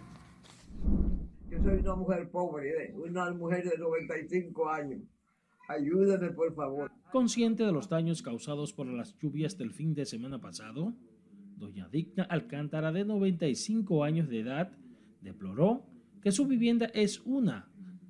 [1.50, 5.00] Yo soy una mujer pobre, una mujer de 95 años.
[5.66, 6.92] Ayúdame, por favor.
[7.10, 10.94] Consciente de los daños causados por las lluvias del fin de semana pasado,
[11.60, 14.72] doña Digna Alcántara, de 95 años de edad,
[15.20, 15.86] deploró
[16.22, 17.68] que su vivienda es una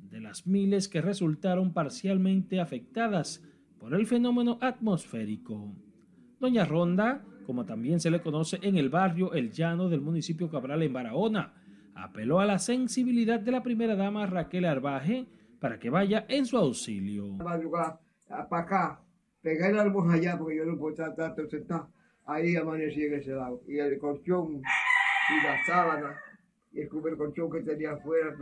[0.09, 3.45] de las miles que resultaron parcialmente afectadas
[3.79, 5.75] por el fenómeno atmosférico.
[6.39, 10.83] Doña Ronda, como también se le conoce en el barrio El Llano del municipio Cabral
[10.83, 11.55] en Barahona,
[11.95, 15.27] apeló a la sensibilidad de la primera dama Raquel Arbaje
[15.59, 17.37] para que vaya en su auxilio.
[17.39, 19.03] Para acá,
[19.43, 21.91] pegar allá porque yo no puedo estar sentado
[22.31, 23.61] ahí amanecí en ese lado.
[23.67, 26.17] Y el colchón y la sábana
[26.73, 28.35] y el colchón que tenía afuera,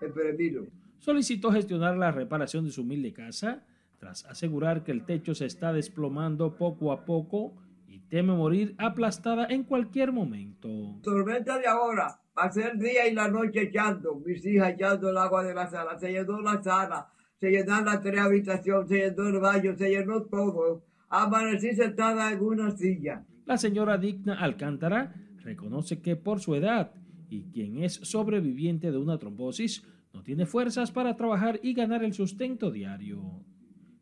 [0.00, 0.66] el peremilo.
[0.98, 3.64] Solicitó gestionar la reparación de su humilde casa
[3.98, 7.54] tras asegurar que el techo se está desplomando poco a poco
[7.86, 10.68] y teme morir aplastada en cualquier momento.
[11.02, 15.42] Tormenta de ahora, pasé el día y la noche echando, mis hijas echando el agua
[15.42, 19.40] de la sala, se llenó la sala, se llenaron las tres habitaciones, se llenó el
[19.40, 23.24] baño, se llenó todo amanecí sentada en una silla.
[23.46, 26.92] La señora Digna Alcántara reconoce que por su edad
[27.30, 32.14] y quien es sobreviviente de una trombosis no tiene fuerzas para trabajar y ganar el
[32.14, 33.42] sustento diario.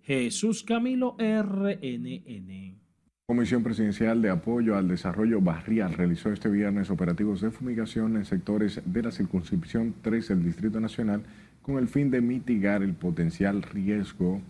[0.03, 2.81] Jesús Camilo RNN.
[3.27, 8.81] Comisión Presidencial de Apoyo al Desarrollo Barrial realizó este viernes operativos de fumigación en sectores
[8.85, 11.25] de la circunscripción 3 del Distrito Nacional
[11.61, 14.41] con el fin de mitigar el potencial riesgo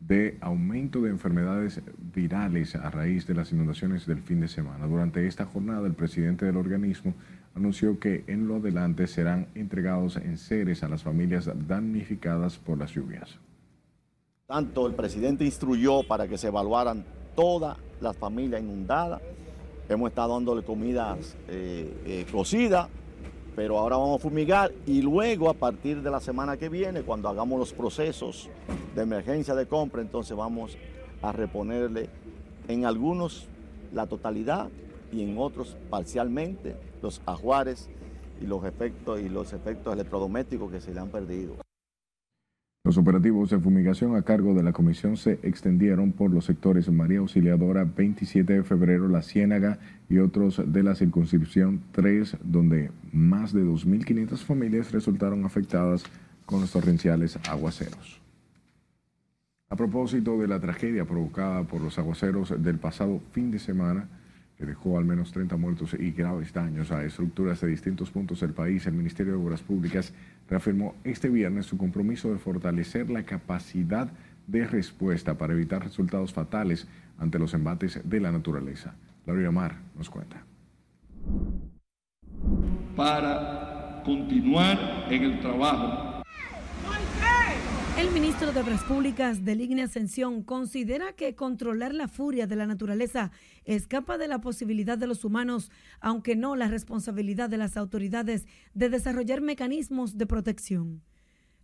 [0.00, 1.80] de aumento de enfermedades
[2.14, 4.86] virales a raíz de las inundaciones del fin de semana.
[4.86, 7.14] Durante esta jornada, el presidente del organismo
[7.54, 12.92] anunció que en lo adelante serán entregados en seres a las familias damnificadas por las
[12.92, 13.38] lluvias.
[14.46, 17.04] Tanto el presidente instruyó para que se evaluaran
[17.36, 19.20] todas las familias inundadas.
[19.88, 22.88] Hemos estado dándole comidas eh, eh, cocidas
[23.56, 27.28] pero ahora vamos a fumigar y luego a partir de la semana que viene, cuando
[27.28, 28.48] hagamos los procesos
[28.94, 30.76] de emergencia de compra, entonces vamos
[31.22, 32.08] a reponerle
[32.68, 33.48] en algunos
[33.92, 34.68] la totalidad
[35.12, 37.88] y en otros parcialmente los ajuares
[38.40, 41.54] y los efectos y los efectos electrodomésticos que se le han perdido.
[42.82, 47.18] Los operativos de fumigación a cargo de la comisión se extendieron por los sectores María
[47.18, 49.78] Auxiliadora, 27 de febrero, La Ciénaga
[50.08, 56.04] y otros de la circunscripción 3, donde más de 2.500 familias resultaron afectadas
[56.46, 58.22] con los torrenciales aguaceros.
[59.68, 64.08] A propósito de la tragedia provocada por los aguaceros del pasado fin de semana,
[64.66, 68.86] dejó al menos 30 muertos y graves daños a estructuras de distintos puntos del país,
[68.86, 70.12] el Ministerio de Obras Públicas
[70.48, 74.10] reafirmó este viernes su compromiso de fortalecer la capacidad
[74.46, 76.88] de respuesta para evitar resultados fatales
[77.18, 78.94] ante los embates de la naturaleza.
[79.26, 80.42] Laura Mar nos cuenta.
[82.96, 86.09] Para continuar en el trabajo
[88.00, 93.30] el ministro de Obras Públicas de Ascensión considera que controlar la furia de la naturaleza
[93.66, 95.70] escapa de la posibilidad de los humanos,
[96.00, 101.02] aunque no la responsabilidad de las autoridades de desarrollar mecanismos de protección.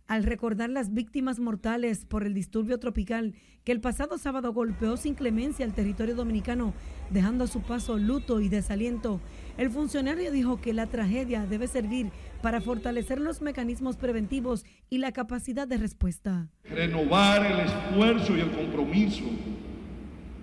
[0.05, 3.33] Al recordar las víctimas mortales por el disturbio tropical
[3.63, 6.73] que el pasado sábado golpeó sin clemencia el territorio dominicano,
[7.09, 9.19] dejando a su paso luto y desaliento,
[9.57, 12.11] el funcionario dijo que la tragedia debe servir
[12.41, 16.47] para fortalecer los mecanismos preventivos y la capacidad de respuesta.
[16.63, 19.23] Renovar el esfuerzo y el compromiso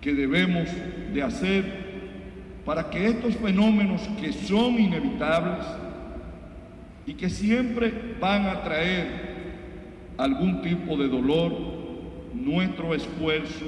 [0.00, 0.68] que debemos
[1.12, 1.84] de hacer
[2.64, 5.66] para que estos fenómenos que son inevitables
[7.06, 9.34] y que siempre van a traer
[10.16, 11.52] algún tipo de dolor,
[12.32, 13.66] nuestro esfuerzo,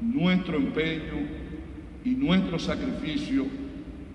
[0.00, 1.26] nuestro empeño
[2.04, 3.46] y nuestro sacrificio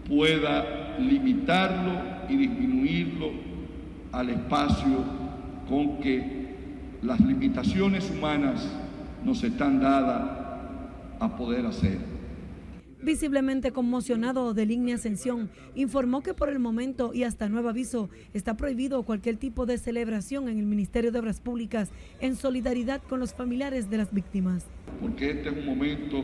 [0.07, 1.93] pueda limitarlo
[2.29, 3.31] y disminuirlo
[4.11, 5.03] al espacio
[5.67, 6.43] con que
[7.01, 8.67] las limitaciones humanas
[9.23, 10.29] nos están dadas
[11.19, 12.13] a poder hacer
[13.03, 18.55] visiblemente conmocionado de Línea Ascensión, informó que por el momento y hasta nuevo aviso está
[18.55, 21.91] prohibido cualquier tipo de celebración en el Ministerio de Obras Públicas
[22.21, 24.65] en solidaridad con los familiares de las víctimas.
[25.01, 26.23] Porque este es un momento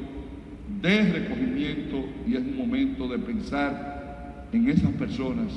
[0.82, 3.99] de recogimiento y es un momento de pensar
[4.52, 5.52] en esas personas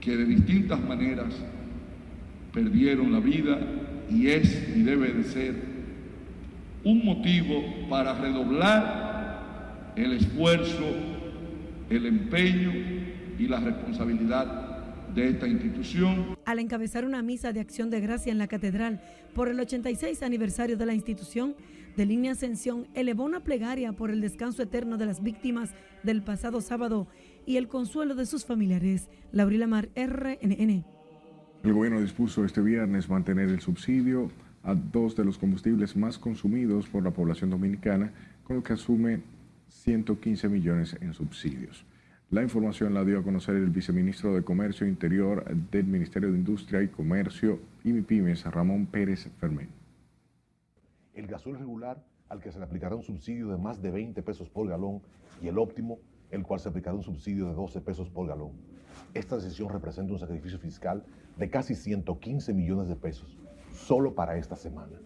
[0.00, 1.34] que de distintas maneras
[2.52, 3.58] perdieron la vida
[4.10, 5.54] y es y debe de ser
[6.84, 10.84] un motivo para redoblar el esfuerzo,
[11.90, 12.72] el empeño
[13.38, 14.70] y la responsabilidad
[15.14, 16.36] de esta institución.
[16.44, 19.00] Al encabezar una misa de acción de gracia en la catedral
[19.34, 21.54] por el 86 aniversario de la institución,
[21.96, 25.70] de Línea Ascensión elevó una plegaria por el descanso eterno de las víctimas
[26.02, 27.08] del pasado sábado
[27.50, 29.08] y el consuelo de sus familiares.
[29.32, 30.84] Laurila Mar, RNN.
[31.64, 34.30] El gobierno dispuso este viernes mantener el subsidio
[34.62, 38.12] a dos de los combustibles más consumidos por la población dominicana,
[38.44, 39.22] con lo que asume
[39.66, 41.84] 115 millones en subsidios.
[42.30, 46.84] La información la dio a conocer el viceministro de Comercio Interior del Ministerio de Industria
[46.84, 49.70] y Comercio y MIPIMES, Ramón Pérez Fermín.
[51.14, 54.48] El gasol regular, al que se le aplicará un subsidio de más de 20 pesos
[54.48, 55.02] por galón,
[55.42, 55.98] y el óptimo,
[56.30, 58.52] el cual se aplicará un subsidio de 12 pesos por galón.
[59.14, 61.04] Esta decisión representa un sacrificio fiscal
[61.36, 63.38] de casi 115 millones de pesos,
[63.72, 65.00] solo para esta semana.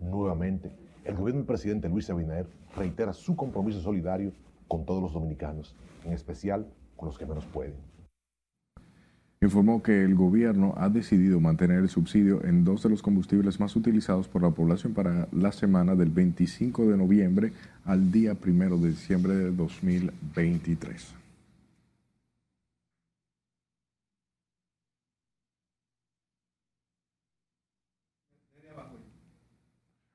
[0.00, 0.72] Nuevamente,
[1.04, 2.46] el gobierno del presidente Luis Abinader
[2.76, 4.32] reitera su compromiso solidario
[4.68, 6.66] con todos los dominicanos, en especial
[6.96, 7.89] con los que menos pueden.
[9.42, 13.74] Informó que el gobierno ha decidido mantener el subsidio en dos de los combustibles más
[13.74, 17.52] utilizados por la población para la semana del 25 de noviembre
[17.86, 21.19] al día 1 de diciembre de 2023.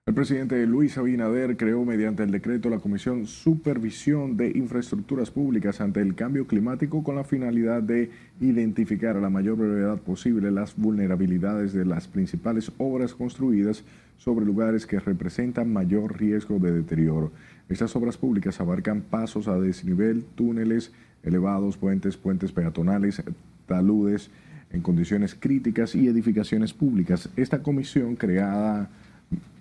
[0.07, 5.99] El presidente Luis Abinader creó mediante el decreto la Comisión Supervisión de Infraestructuras Públicas ante
[5.99, 11.73] el cambio climático con la finalidad de identificar a la mayor brevedad posible las vulnerabilidades
[11.73, 13.83] de las principales obras construidas
[14.19, 17.31] sobre lugares que representan mayor riesgo de deterioro.
[17.67, 20.91] Estas obras públicas abarcan pasos a desnivel, túneles
[21.23, 23.23] elevados, puentes, puentes peatonales,
[23.65, 24.29] taludes
[24.71, 27.27] en condiciones críticas y edificaciones públicas.
[27.35, 28.91] Esta comisión creada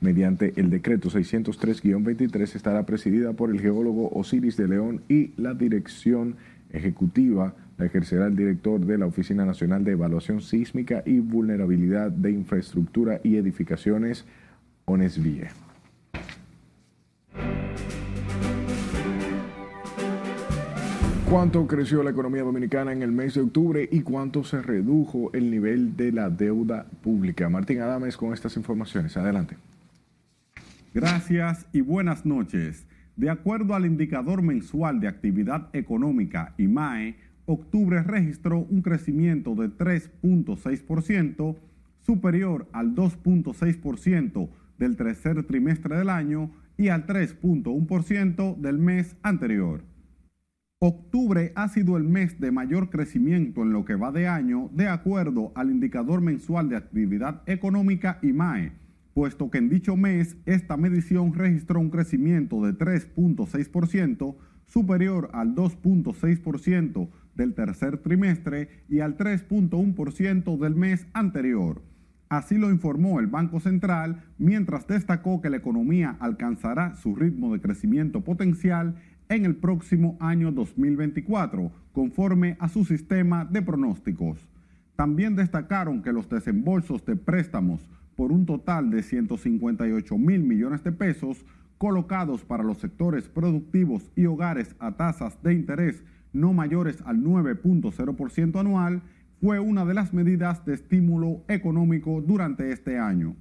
[0.00, 6.36] mediante el decreto 603-23 estará presidida por el geólogo Osiris de León y la dirección
[6.72, 12.30] ejecutiva la ejercerá el director de la Oficina Nacional de Evaluación Sísmica y Vulnerabilidad de
[12.30, 14.24] Infraestructura y Edificaciones,
[14.84, 15.63] ONESVIE.
[21.34, 25.50] ¿Cuánto creció la economía dominicana en el mes de octubre y cuánto se redujo el
[25.50, 27.48] nivel de la deuda pública?
[27.48, 29.16] Martín Adames con estas informaciones.
[29.16, 29.56] Adelante.
[30.94, 32.86] Gracias y buenas noches.
[33.16, 37.16] De acuerdo al indicador mensual de actividad económica IMAE,
[37.46, 41.56] octubre registró un crecimiento de 3.6%,
[42.06, 49.93] superior al 2.6% del tercer trimestre del año y al 3.1% del mes anterior.
[50.86, 54.86] Octubre ha sido el mes de mayor crecimiento en lo que va de año, de
[54.86, 58.72] acuerdo al indicador mensual de actividad económica IMAE,
[59.14, 67.08] puesto que en dicho mes esta medición registró un crecimiento de 3.6%, superior al 2.6%
[67.34, 71.80] del tercer trimestre y al 3.1% del mes anterior.
[72.28, 77.60] Así lo informó el Banco Central, mientras destacó que la economía alcanzará su ritmo de
[77.60, 78.96] crecimiento potencial
[79.28, 84.38] en el próximo año 2024, conforme a su sistema de pronósticos.
[84.96, 90.92] También destacaron que los desembolsos de préstamos por un total de 158 mil millones de
[90.92, 91.44] pesos
[91.78, 98.60] colocados para los sectores productivos y hogares a tasas de interés no mayores al 9.0%
[98.60, 99.02] anual
[99.40, 103.36] fue una de las medidas de estímulo económico durante este año.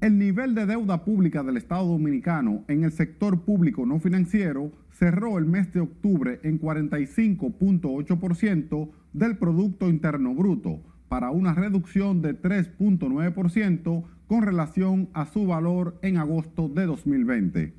[0.00, 5.38] El nivel de deuda pública del Estado Dominicano en el sector público no financiero cerró
[5.38, 14.04] el mes de octubre en 45.8% del Producto Interno Bruto, para una reducción de 3.9%
[14.26, 17.72] con relación a su valor en agosto de 2020.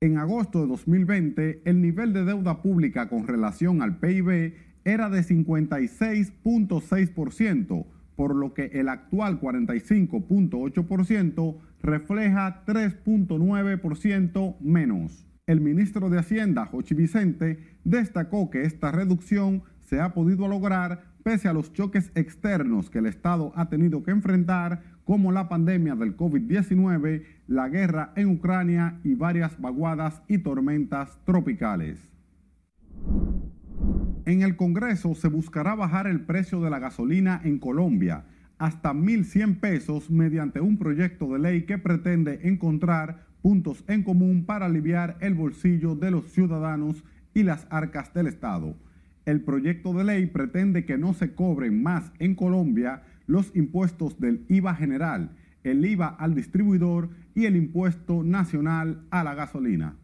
[0.00, 4.52] En agosto de 2020, el nivel de deuda pública con relación al PIB
[4.84, 7.86] era de 56.6%,
[8.16, 15.26] por lo que el actual 45.8% refleja 3.9% menos.
[15.46, 21.48] El ministro de Hacienda, Jochi Vicente, destacó que esta reducción se ha podido lograr pese
[21.48, 26.16] a los choques externos que el Estado ha tenido que enfrentar, como la pandemia del
[26.16, 32.10] COVID-19, la guerra en Ucrania y varias vaguadas y tormentas tropicales.
[34.26, 38.24] En el Congreso se buscará bajar el precio de la gasolina en Colombia
[38.58, 44.66] hasta 1.100 pesos mediante un proyecto de ley que pretende encontrar puntos en común para
[44.66, 47.04] aliviar el bolsillo de los ciudadanos
[47.34, 48.74] y las arcas del Estado.
[49.26, 54.44] El proyecto de ley pretende que no se cobren más en Colombia los impuestos del
[54.48, 55.30] IVA general,
[55.62, 59.96] el IVA al distribuidor y el impuesto nacional a la gasolina.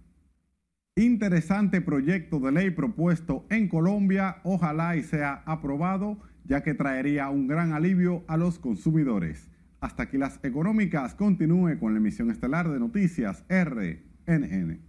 [0.96, 7.46] Interesante proyecto de ley propuesto en Colombia, ojalá y sea aprobado, ya que traería un
[7.46, 9.48] gran alivio a los consumidores.
[9.80, 14.80] Hasta aquí las económicas, continúe con la emisión estelar de noticias RNN.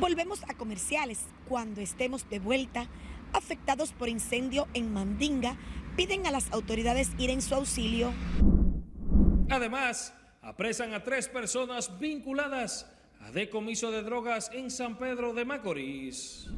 [0.00, 1.26] Volvemos a comerciales.
[1.46, 2.86] Cuando estemos de vuelta,
[3.34, 5.56] afectados por incendio en Mandinga,
[5.94, 8.12] piden a las autoridades ir en su auxilio.
[9.50, 16.48] Además, apresan a tres personas vinculadas a decomiso de drogas en San Pedro de Macorís.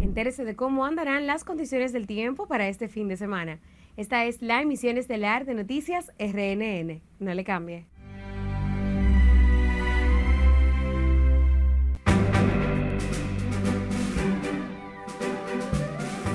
[0.00, 3.60] Entérese de cómo andarán las condiciones del tiempo para este fin de semana.
[3.96, 7.02] Esta es la emisión estelar de Noticias RNN.
[7.18, 7.86] No le cambie.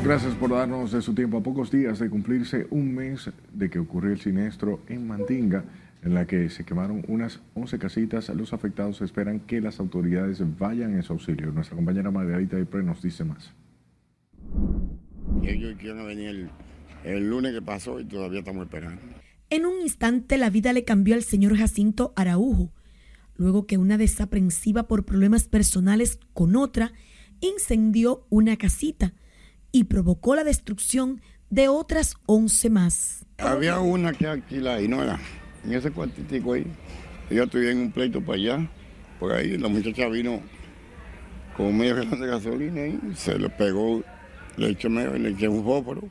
[0.04, 3.80] Gracias por darnos de su tiempo a pocos días de cumplirse un mes de que
[3.80, 5.64] ocurrió el siniestro en Mandinga
[6.06, 8.30] en la que se quemaron unas 11 casitas.
[8.30, 11.52] Los afectados esperan que las autoridades vayan en su auxilio.
[11.52, 13.52] Nuestra compañera Margarita Ipre nos dice más.
[15.44, 16.50] Ellos quieren venir el,
[17.04, 19.02] el lunes que pasó y todavía estamos esperando.
[19.50, 22.72] En un instante la vida le cambió al señor Jacinto Araujo,
[23.36, 26.94] luego que una desaprensiva por problemas personales con otra
[27.42, 29.14] incendió una casita
[29.72, 33.26] y provocó la destrucción de otras 11 más.
[33.40, 35.20] Había una que alquila y no era
[35.66, 36.66] en ese cuartitico ahí.
[37.30, 38.70] Yo estoy en un pleito para allá,
[39.20, 40.42] por ahí la muchacha vino
[41.58, 44.04] con medio galón de gasolina y se le pegó,
[44.58, 46.04] le eché, medio, le eché un fósforo.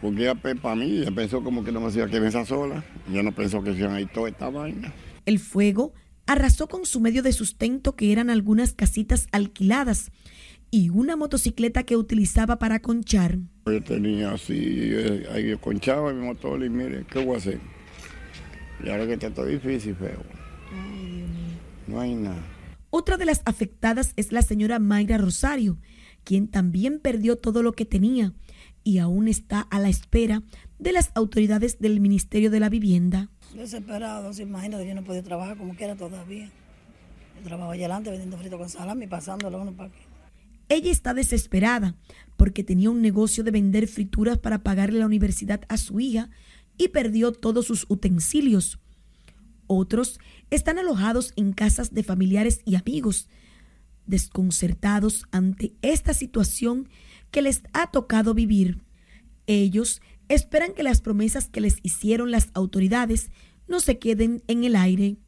[0.00, 2.84] Porque ella, para mí, ella pensó como que no me hacía que mesa sola.
[3.12, 4.92] Yo no pensó que iban ahí toda esta vaina.
[5.26, 5.92] El fuego
[6.26, 10.10] arrasó con su medio de sustento que eran algunas casitas alquiladas
[10.70, 13.38] y una motocicleta que utilizaba para conchar.
[13.66, 14.92] Yo tenía así,
[15.32, 17.60] ahí conchaba mi motor y mire, ¿qué voy a hacer?
[18.82, 20.22] Y ahora que está todo difícil, feo.
[21.86, 22.42] No hay nada.
[22.90, 25.78] Otra de las afectadas es la señora Mayra Rosario,
[26.24, 28.32] quien también perdió todo lo que tenía
[28.82, 30.42] y aún está a la espera
[30.78, 33.28] de las autoridades del Ministerio de la Vivienda.
[33.54, 36.50] Desesperado, se imagina que yo no podía trabajar como quiera todavía.
[37.38, 39.90] Yo trabajo allá adelante vendiendo frito con salami, pasándolo uno para
[40.68, 41.94] Ella está desesperada
[42.36, 46.30] porque tenía un negocio de vender frituras para pagarle la universidad a su hija
[46.80, 48.80] y perdió todos sus utensilios.
[49.66, 50.18] Otros
[50.48, 53.28] están alojados en casas de familiares y amigos,
[54.06, 56.88] desconcertados ante esta situación
[57.30, 58.82] que les ha tocado vivir.
[59.46, 63.30] Ellos esperan que las promesas que les hicieron las autoridades
[63.68, 65.18] no se queden en el aire.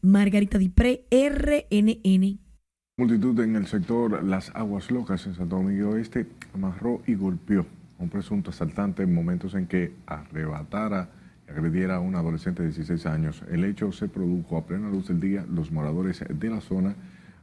[0.00, 2.40] Margarita Dipré, RNN.
[2.98, 7.66] Multitud en el sector Las Aguas Locas en Santo Domingo Oeste amarró y golpeó
[8.02, 11.08] un presunto asaltante en momentos en que arrebatara
[11.46, 13.42] y agrediera a un adolescente de 16 años.
[13.50, 15.46] El hecho se produjo a plena luz del día.
[15.48, 16.94] Los moradores de la zona,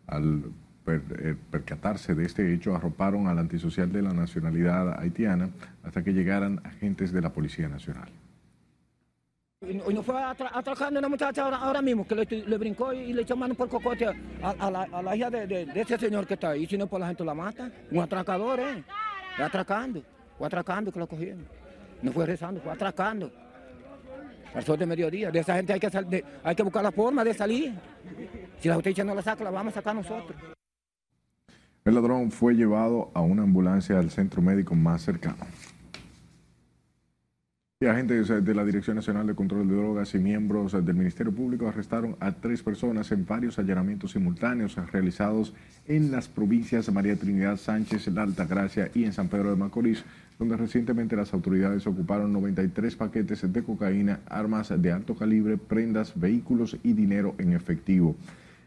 [0.08, 0.44] al
[0.88, 5.50] eh, percatarse de este hecho, arroparon al antisocial de la nacionalidad haitiana
[5.84, 8.10] hasta que llegaran agentes de la Policía Nacional.
[9.62, 13.56] Hoy nos fue atracando una muchacha ahora, mismo, que le, brincó y, le echó mano
[13.56, 16.66] por cocote a, la, hija de, ese señor que está ahí.
[16.66, 17.70] Si no, por la gente la mata.
[17.92, 18.84] Un atracador, ¿eh?
[19.38, 20.02] Atracando,
[20.40, 21.46] fue atracando que lo cogieron.
[22.02, 23.30] No fue rezando, fue atracando.
[24.56, 25.30] Al sol de mediodía.
[25.30, 27.74] De esa gente hay que, hay que buscar la forma de salir.
[28.60, 30.36] Si la justicia no la saca, la vamos a sacar nosotros.
[31.84, 35.46] El ladrón fue llevado a una ambulancia al centro médico más cercano.
[37.88, 42.18] Agentes de la Dirección Nacional de Control de Drogas y miembros del Ministerio Público arrestaron
[42.20, 45.54] a tres personas en varios allanamientos simultáneos realizados
[45.88, 49.56] en las provincias de María Trinidad Sánchez, La Alta Gracia y en San Pedro de
[49.56, 50.04] Macorís,
[50.38, 56.76] donde recientemente las autoridades ocuparon 93 paquetes de cocaína, armas de alto calibre, prendas, vehículos
[56.84, 58.18] y dinero en efectivo.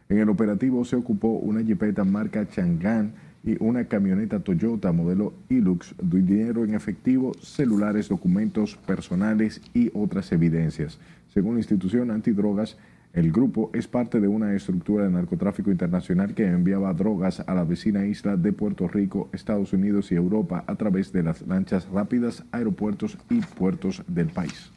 [0.08, 3.12] En el operativo se ocupó una jipeta marca Chang'an
[3.44, 10.98] y una camioneta Toyota modelo Hilux, dinero en efectivo, celulares, documentos personales y otras evidencias.
[11.32, 12.76] Según la institución antidrogas,
[13.12, 17.64] el grupo es parte de una estructura de narcotráfico internacional que enviaba drogas a la
[17.64, 22.44] vecina isla de Puerto Rico, Estados Unidos y Europa a través de las lanchas rápidas,
[22.52, 24.72] aeropuertos y puertos del país.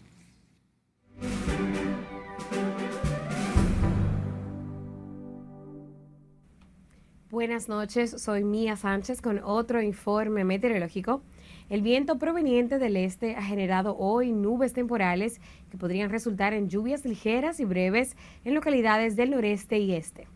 [7.36, 11.22] Buenas noches, soy Mía Sánchez con otro informe meteorológico.
[11.70, 17.04] El viento proveniente del este ha generado hoy nubes temporales que podrían resultar en lluvias
[17.04, 18.16] ligeras y breves
[18.46, 20.30] en localidades del noreste y este.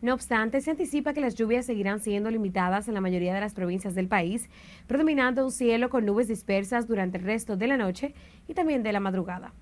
[0.00, 3.52] No obstante, se anticipa que las lluvias seguirán siendo limitadas en la mayoría de las
[3.52, 4.48] provincias del país,
[4.86, 8.14] predominando un cielo con nubes dispersas durante el resto de la noche
[8.48, 9.52] y también de la madrugada.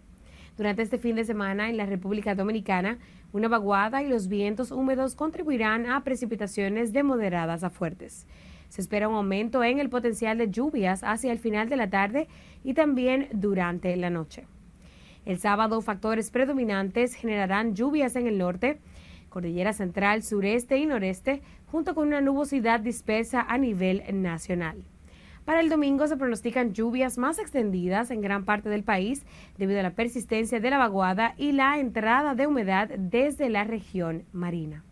[0.57, 2.99] Durante este fin de semana en la República Dominicana,
[3.33, 8.27] una vaguada y los vientos húmedos contribuirán a precipitaciones de moderadas a fuertes.
[8.69, 12.29] Se espera un aumento en el potencial de lluvias hacia el final de la tarde
[12.63, 14.47] y también durante la noche.
[15.25, 18.79] El sábado, factores predominantes generarán lluvias en el norte,
[19.31, 24.85] cordillera central, sureste y noreste, junto con una nubosidad dispersa a nivel nacional.
[25.45, 29.27] Para el domingo se pronostican lluvias más extendidas en gran parte del país
[29.59, 34.25] debido a la persistencia de la vaguada y la entrada de humedad desde la región
[34.33, 34.85] marina.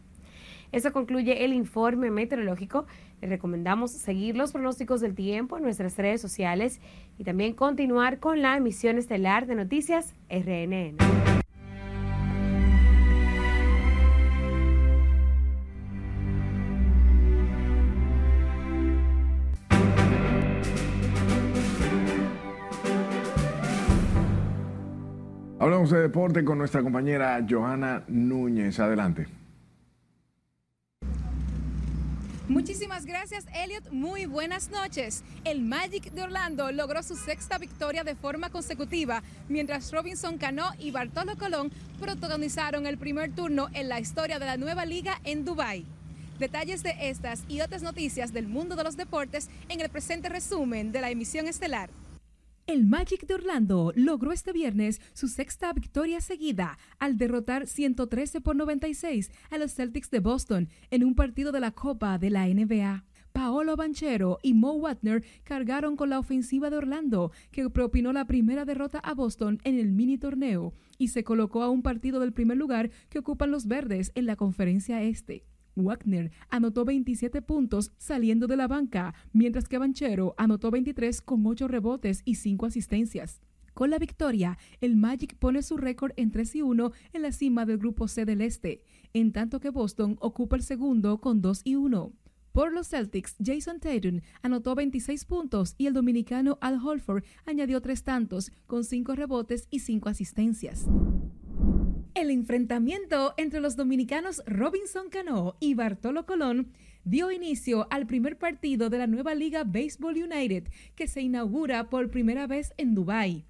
[0.70, 2.86] Eso concluye el informe meteorológico.
[3.20, 6.80] Le recomendamos seguir los pronósticos del tiempo en nuestras redes sociales
[7.18, 11.32] y también continuar con la emisión estelar de noticias RNN.
[25.91, 28.78] De deporte con nuestra compañera Johanna Núñez.
[28.78, 29.26] Adelante.
[32.49, 33.91] Muchísimas gracias, Elliot.
[33.91, 35.24] Muy buenas noches.
[35.45, 40.93] El Magic de Orlando logró su sexta victoria de forma consecutiva, mientras Robinson Cano y
[40.93, 45.85] Bartolo Colón protagonizaron el primer turno en la historia de la nueva liga en Dubái.
[46.39, 50.93] Detalles de estas y otras noticias del mundo de los deportes en el presente resumen
[50.93, 51.91] de la emisión estelar.
[52.68, 58.54] El Magic de Orlando logró este viernes su sexta victoria seguida al derrotar 113 por
[58.54, 63.04] 96 a los Celtics de Boston en un partido de la Copa de la NBA.
[63.32, 68.64] Paolo Banchero y Mo Watner cargaron con la ofensiva de Orlando, que propinó la primera
[68.64, 72.58] derrota a Boston en el mini torneo y se colocó a un partido del primer
[72.58, 75.44] lugar que ocupan los verdes en la conferencia este.
[75.77, 81.68] Wagner anotó 27 puntos saliendo de la banca, mientras que Banchero anotó 23 con 8
[81.68, 83.41] rebotes y 5 asistencias.
[83.75, 87.64] Con la victoria, el Magic pone su récord en 3 y 1 en la cima
[87.64, 91.77] del grupo C del Este, en tanto que Boston ocupa el segundo con 2 y
[91.77, 92.12] 1.
[92.53, 98.03] Por los Celtics, Jason Tatum anotó 26 puntos y el dominicano Al Holford añadió 3
[98.03, 100.87] tantos, con 5 rebotes y 5 asistencias.
[102.14, 106.72] El enfrentamiento entre los dominicanos Robinson Cano y Bartolo Colón
[107.05, 112.11] dio inicio al primer partido de la nueva Liga Baseball United que se inaugura por
[112.11, 113.46] primera vez en Dubái.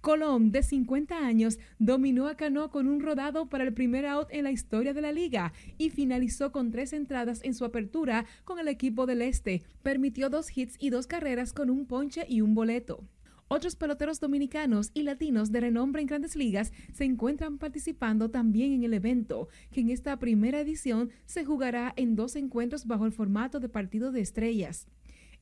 [0.00, 4.44] Colón, de 50 años, dominó a Cano con un rodado para el primer out en
[4.44, 8.68] la historia de la liga y finalizó con tres entradas en su apertura con el
[8.68, 9.64] equipo del Este.
[9.82, 13.02] Permitió dos hits y dos carreras con un ponche y un boleto.
[13.48, 18.82] Otros peloteros dominicanos y latinos de renombre en grandes ligas se encuentran participando también en
[18.82, 23.60] el evento, que en esta primera edición se jugará en dos encuentros bajo el formato
[23.60, 24.88] de partido de estrellas.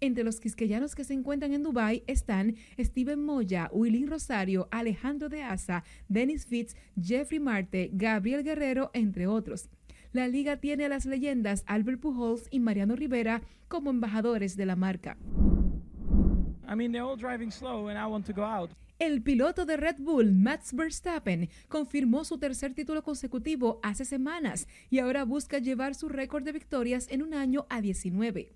[0.00, 5.42] Entre los quisqueyanos que se encuentran en Dubái están Steven Moya, Willín Rosario, Alejandro de
[5.42, 9.70] Asa, Dennis Fitz, Jeffrey Marte, Gabriel Guerrero, entre otros.
[10.12, 14.76] La liga tiene a las leyendas Albert Pujols y Mariano Rivera como embajadores de la
[14.76, 15.16] marca.
[18.98, 25.00] El piloto de Red Bull, Max Verstappen, confirmó su tercer título consecutivo hace semanas y
[25.00, 28.52] ahora busca llevar su récord de victorias en un año a 19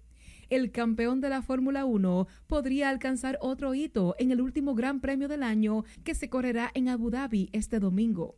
[0.50, 5.28] el campeón de la Fórmula 1 podría alcanzar otro hito en el último Gran Premio
[5.28, 8.36] del año que se correrá en Abu Dhabi este domingo.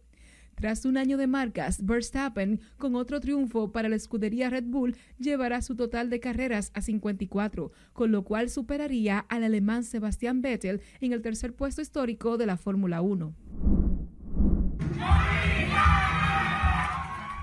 [0.61, 5.62] Tras un año de marcas, Verstappen, con otro triunfo para la escudería Red Bull, llevará
[5.62, 11.14] su total de carreras a 54, con lo cual superaría al alemán Sebastian Vettel en
[11.14, 13.34] el tercer puesto histórico de la Fórmula 1.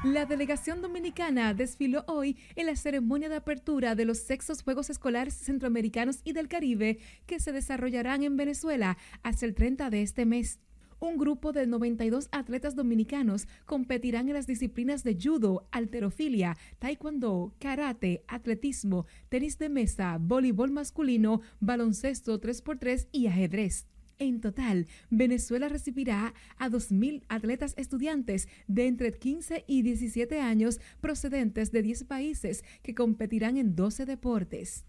[0.04, 5.34] La delegación dominicana desfiló hoy en la ceremonia de apertura de los sextos Juegos Escolares
[5.34, 10.60] Centroamericanos y del Caribe que se desarrollarán en Venezuela hasta el 30 de este mes.
[11.00, 18.24] Un grupo de 92 atletas dominicanos competirán en las disciplinas de judo, alterofilia, taekwondo, karate,
[18.28, 23.86] atletismo, tenis de mesa, voleibol masculino, baloncesto 3x3 y ajedrez.
[24.20, 31.72] En total, Venezuela recibirá a 2.000 atletas estudiantes de entre 15 y 17 años procedentes
[31.72, 34.86] de 10 países que competirán en 12 deportes.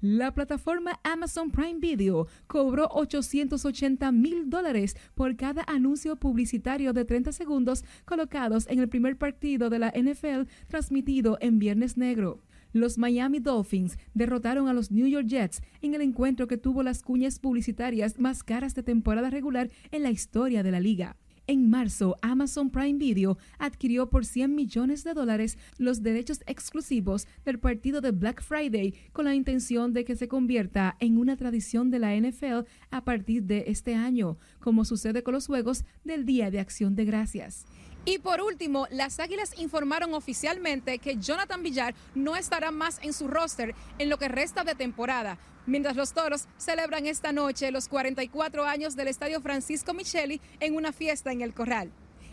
[0.00, 7.32] La plataforma Amazon Prime Video cobró 880 mil dólares por cada anuncio publicitario de 30
[7.32, 12.44] segundos colocados en el primer partido de la NFL transmitido en Viernes Negro.
[12.72, 17.02] Los Miami Dolphins derrotaron a los New York Jets en el encuentro que tuvo las
[17.02, 21.16] cuñas publicitarias más caras de temporada regular en la historia de la liga.
[21.50, 27.58] En marzo, Amazon Prime Video adquirió por 100 millones de dólares los derechos exclusivos del
[27.58, 32.00] partido de Black Friday con la intención de que se convierta en una tradición de
[32.00, 36.60] la NFL a partir de este año, como sucede con los juegos del Día de
[36.60, 37.64] Acción de Gracias.
[38.04, 43.28] Y por último, las Águilas informaron oficialmente que Jonathan Villar no estará más en su
[43.28, 48.64] roster en lo que resta de temporada, mientras los Toros celebran esta noche los 44
[48.64, 51.90] años del Estadio Francisco Micheli en una fiesta en el Corral.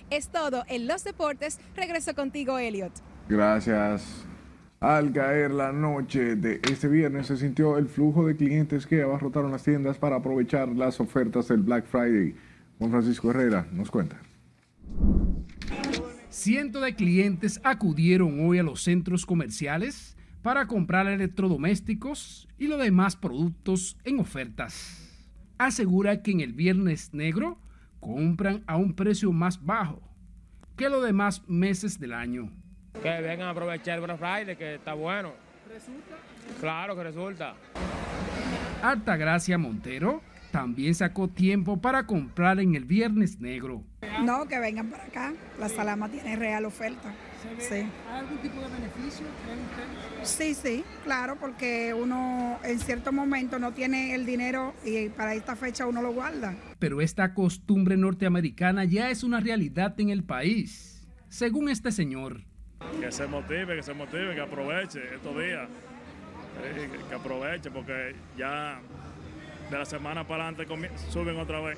[0.10, 1.60] Es todo en los deportes.
[1.76, 2.94] Regreso contigo, Elliot.
[3.28, 4.26] Gracias.
[4.80, 9.52] Al caer la noche de este viernes se sintió el flujo de clientes que abarrotaron
[9.52, 12.36] las tiendas para aprovechar las ofertas del Black Friday.
[12.78, 14.22] Juan Francisco Herrera nos cuenta.
[16.30, 23.16] Cientos de clientes acudieron hoy a los centros comerciales para comprar electrodomésticos y los demás
[23.16, 25.02] productos en ofertas.
[25.58, 27.58] Asegura que en el Viernes Negro
[28.00, 30.02] compran a un precio más bajo
[30.76, 32.52] que los demás meses del año.
[33.02, 35.34] Que vengan a aprovechar el Black Friday, que está bueno.
[35.68, 36.16] ¿Resulta?
[36.60, 37.56] Claro que resulta.
[38.84, 40.22] Altagracia Montero
[40.56, 43.84] también sacó tiempo para comprar en el Viernes Negro.
[44.24, 45.34] No, que vengan para acá.
[45.60, 47.14] La Salama tiene real oferta.
[47.60, 47.76] Sí.
[47.76, 49.26] ¿Hay algún tipo de beneficio?
[50.24, 55.58] Sí, sí, claro, porque uno en cierto momento no tiene el dinero y para esta
[55.58, 56.56] fecha uno lo guarda.
[56.80, 62.44] Pero esta costumbre norteamericana ya es una realidad en el país, según este señor.
[63.02, 65.68] Que se motive, que se motive, que aproveche estos días.
[67.10, 68.80] que aproveche porque ya
[69.70, 71.78] de la semana para adelante suben otra vez.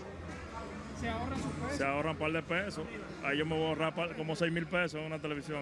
[1.00, 1.78] ¿Se ahorran sus pesos?
[1.78, 2.86] Se ahorran un par de pesos.
[3.24, 5.62] Ahí yo me voy a ahorrar como 6 mil pesos en una televisión.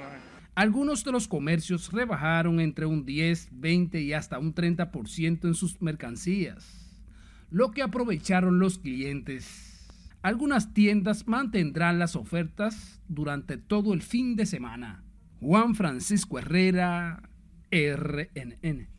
[0.55, 5.81] Algunos de los comercios rebajaron entre un 10, 20 y hasta un 30% en sus
[5.81, 7.03] mercancías,
[7.49, 9.89] lo que aprovecharon los clientes.
[10.21, 15.03] Algunas tiendas mantendrán las ofertas durante todo el fin de semana.
[15.41, 17.29] Juan Francisco Herrera,
[17.69, 18.94] RNN.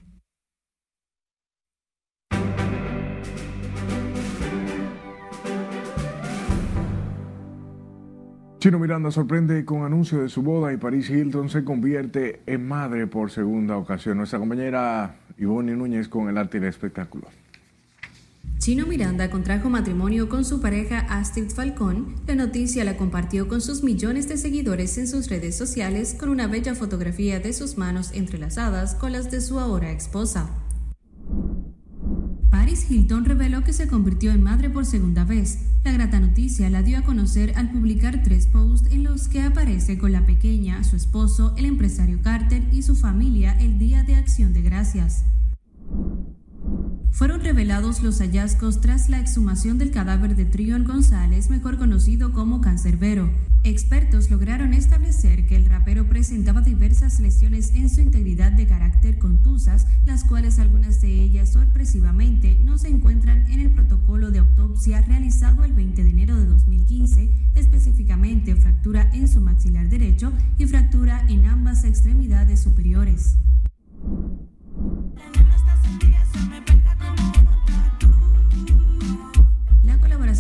[8.59, 13.07] Chino Miranda sorprende con anuncio de su boda y Paris Hilton se convierte en madre
[13.07, 14.17] por segunda ocasión.
[14.17, 17.29] Nuestra compañera Ivonne Núñez con el arte y el espectáculo.
[18.59, 22.17] Chino Miranda contrajo matrimonio con su pareja Astrid Falcón.
[22.27, 26.47] La noticia la compartió con sus millones de seguidores en sus redes sociales con una
[26.47, 30.51] bella fotografía de sus manos entrelazadas con las de su ahora esposa.
[32.51, 35.59] Paris Hilton reveló que se convirtió en madre por segunda vez.
[35.85, 39.99] La grata noticia la dio a conocer al publicar tres posts en los que aparece
[39.99, 44.53] con la pequeña, su esposo, el empresario Carter y su familia el Día de Acción
[44.53, 45.25] de Gracias.
[47.17, 52.61] Fueron revelados los hallazgos tras la exhumación del cadáver de Trion González, mejor conocido como
[52.61, 53.31] Cancerbero.
[53.65, 59.87] Expertos lograron establecer que el rapero presentaba diversas lesiones en su integridad de carácter contusas,
[60.05, 65.65] las cuales algunas de ellas sorpresivamente no se encuentran en el protocolo de autopsia realizado
[65.65, 71.47] el 20 de enero de 2015, específicamente fractura en su maxilar derecho y fractura en
[71.47, 73.39] ambas extremidades superiores.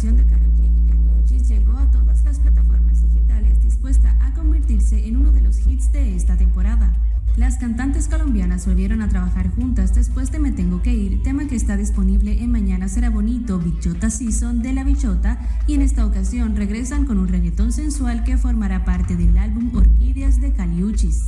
[0.07, 5.33] La colaboración de West llegó a todas las plataformas digitales dispuesta a convertirse en uno
[5.33, 6.95] de los hits de esta temporada.
[7.37, 11.57] Las cantantes colombianas volvieron a trabajar juntas después de Me Tengo que Ir, tema que
[11.57, 16.55] está disponible en Mañana Será Bonito, Bichota Season de La Bichota, y en esta ocasión
[16.55, 21.27] regresan con un reggaetón sensual que formará parte del álbum Orquídeas de Caliuchis.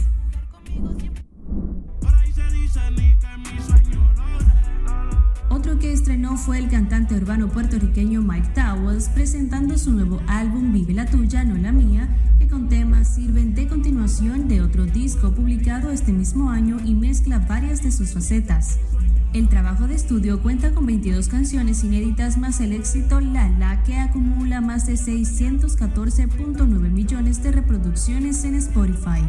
[5.68, 10.94] Otro que estrenó fue el cantante urbano puertorriqueño Mike Towers presentando su nuevo álbum Vive
[10.94, 12.08] la tuya, no la mía,
[12.38, 17.40] que con temas sirven de continuación de otro disco publicado este mismo año y mezcla
[17.40, 18.78] varias de sus facetas.
[19.34, 23.98] El trabajo de estudio cuenta con 22 canciones inéditas más el éxito La La que
[23.98, 29.20] acumula más de 614.9 millones de reproducciones en Spotify.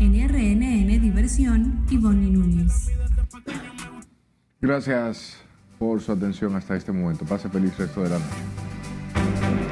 [0.00, 2.90] En RNN Diversión, Ivonne Núñez.
[4.60, 5.43] Gracias
[5.78, 7.24] por su atención hasta este momento.
[7.24, 9.63] Pase feliz resto de la noche.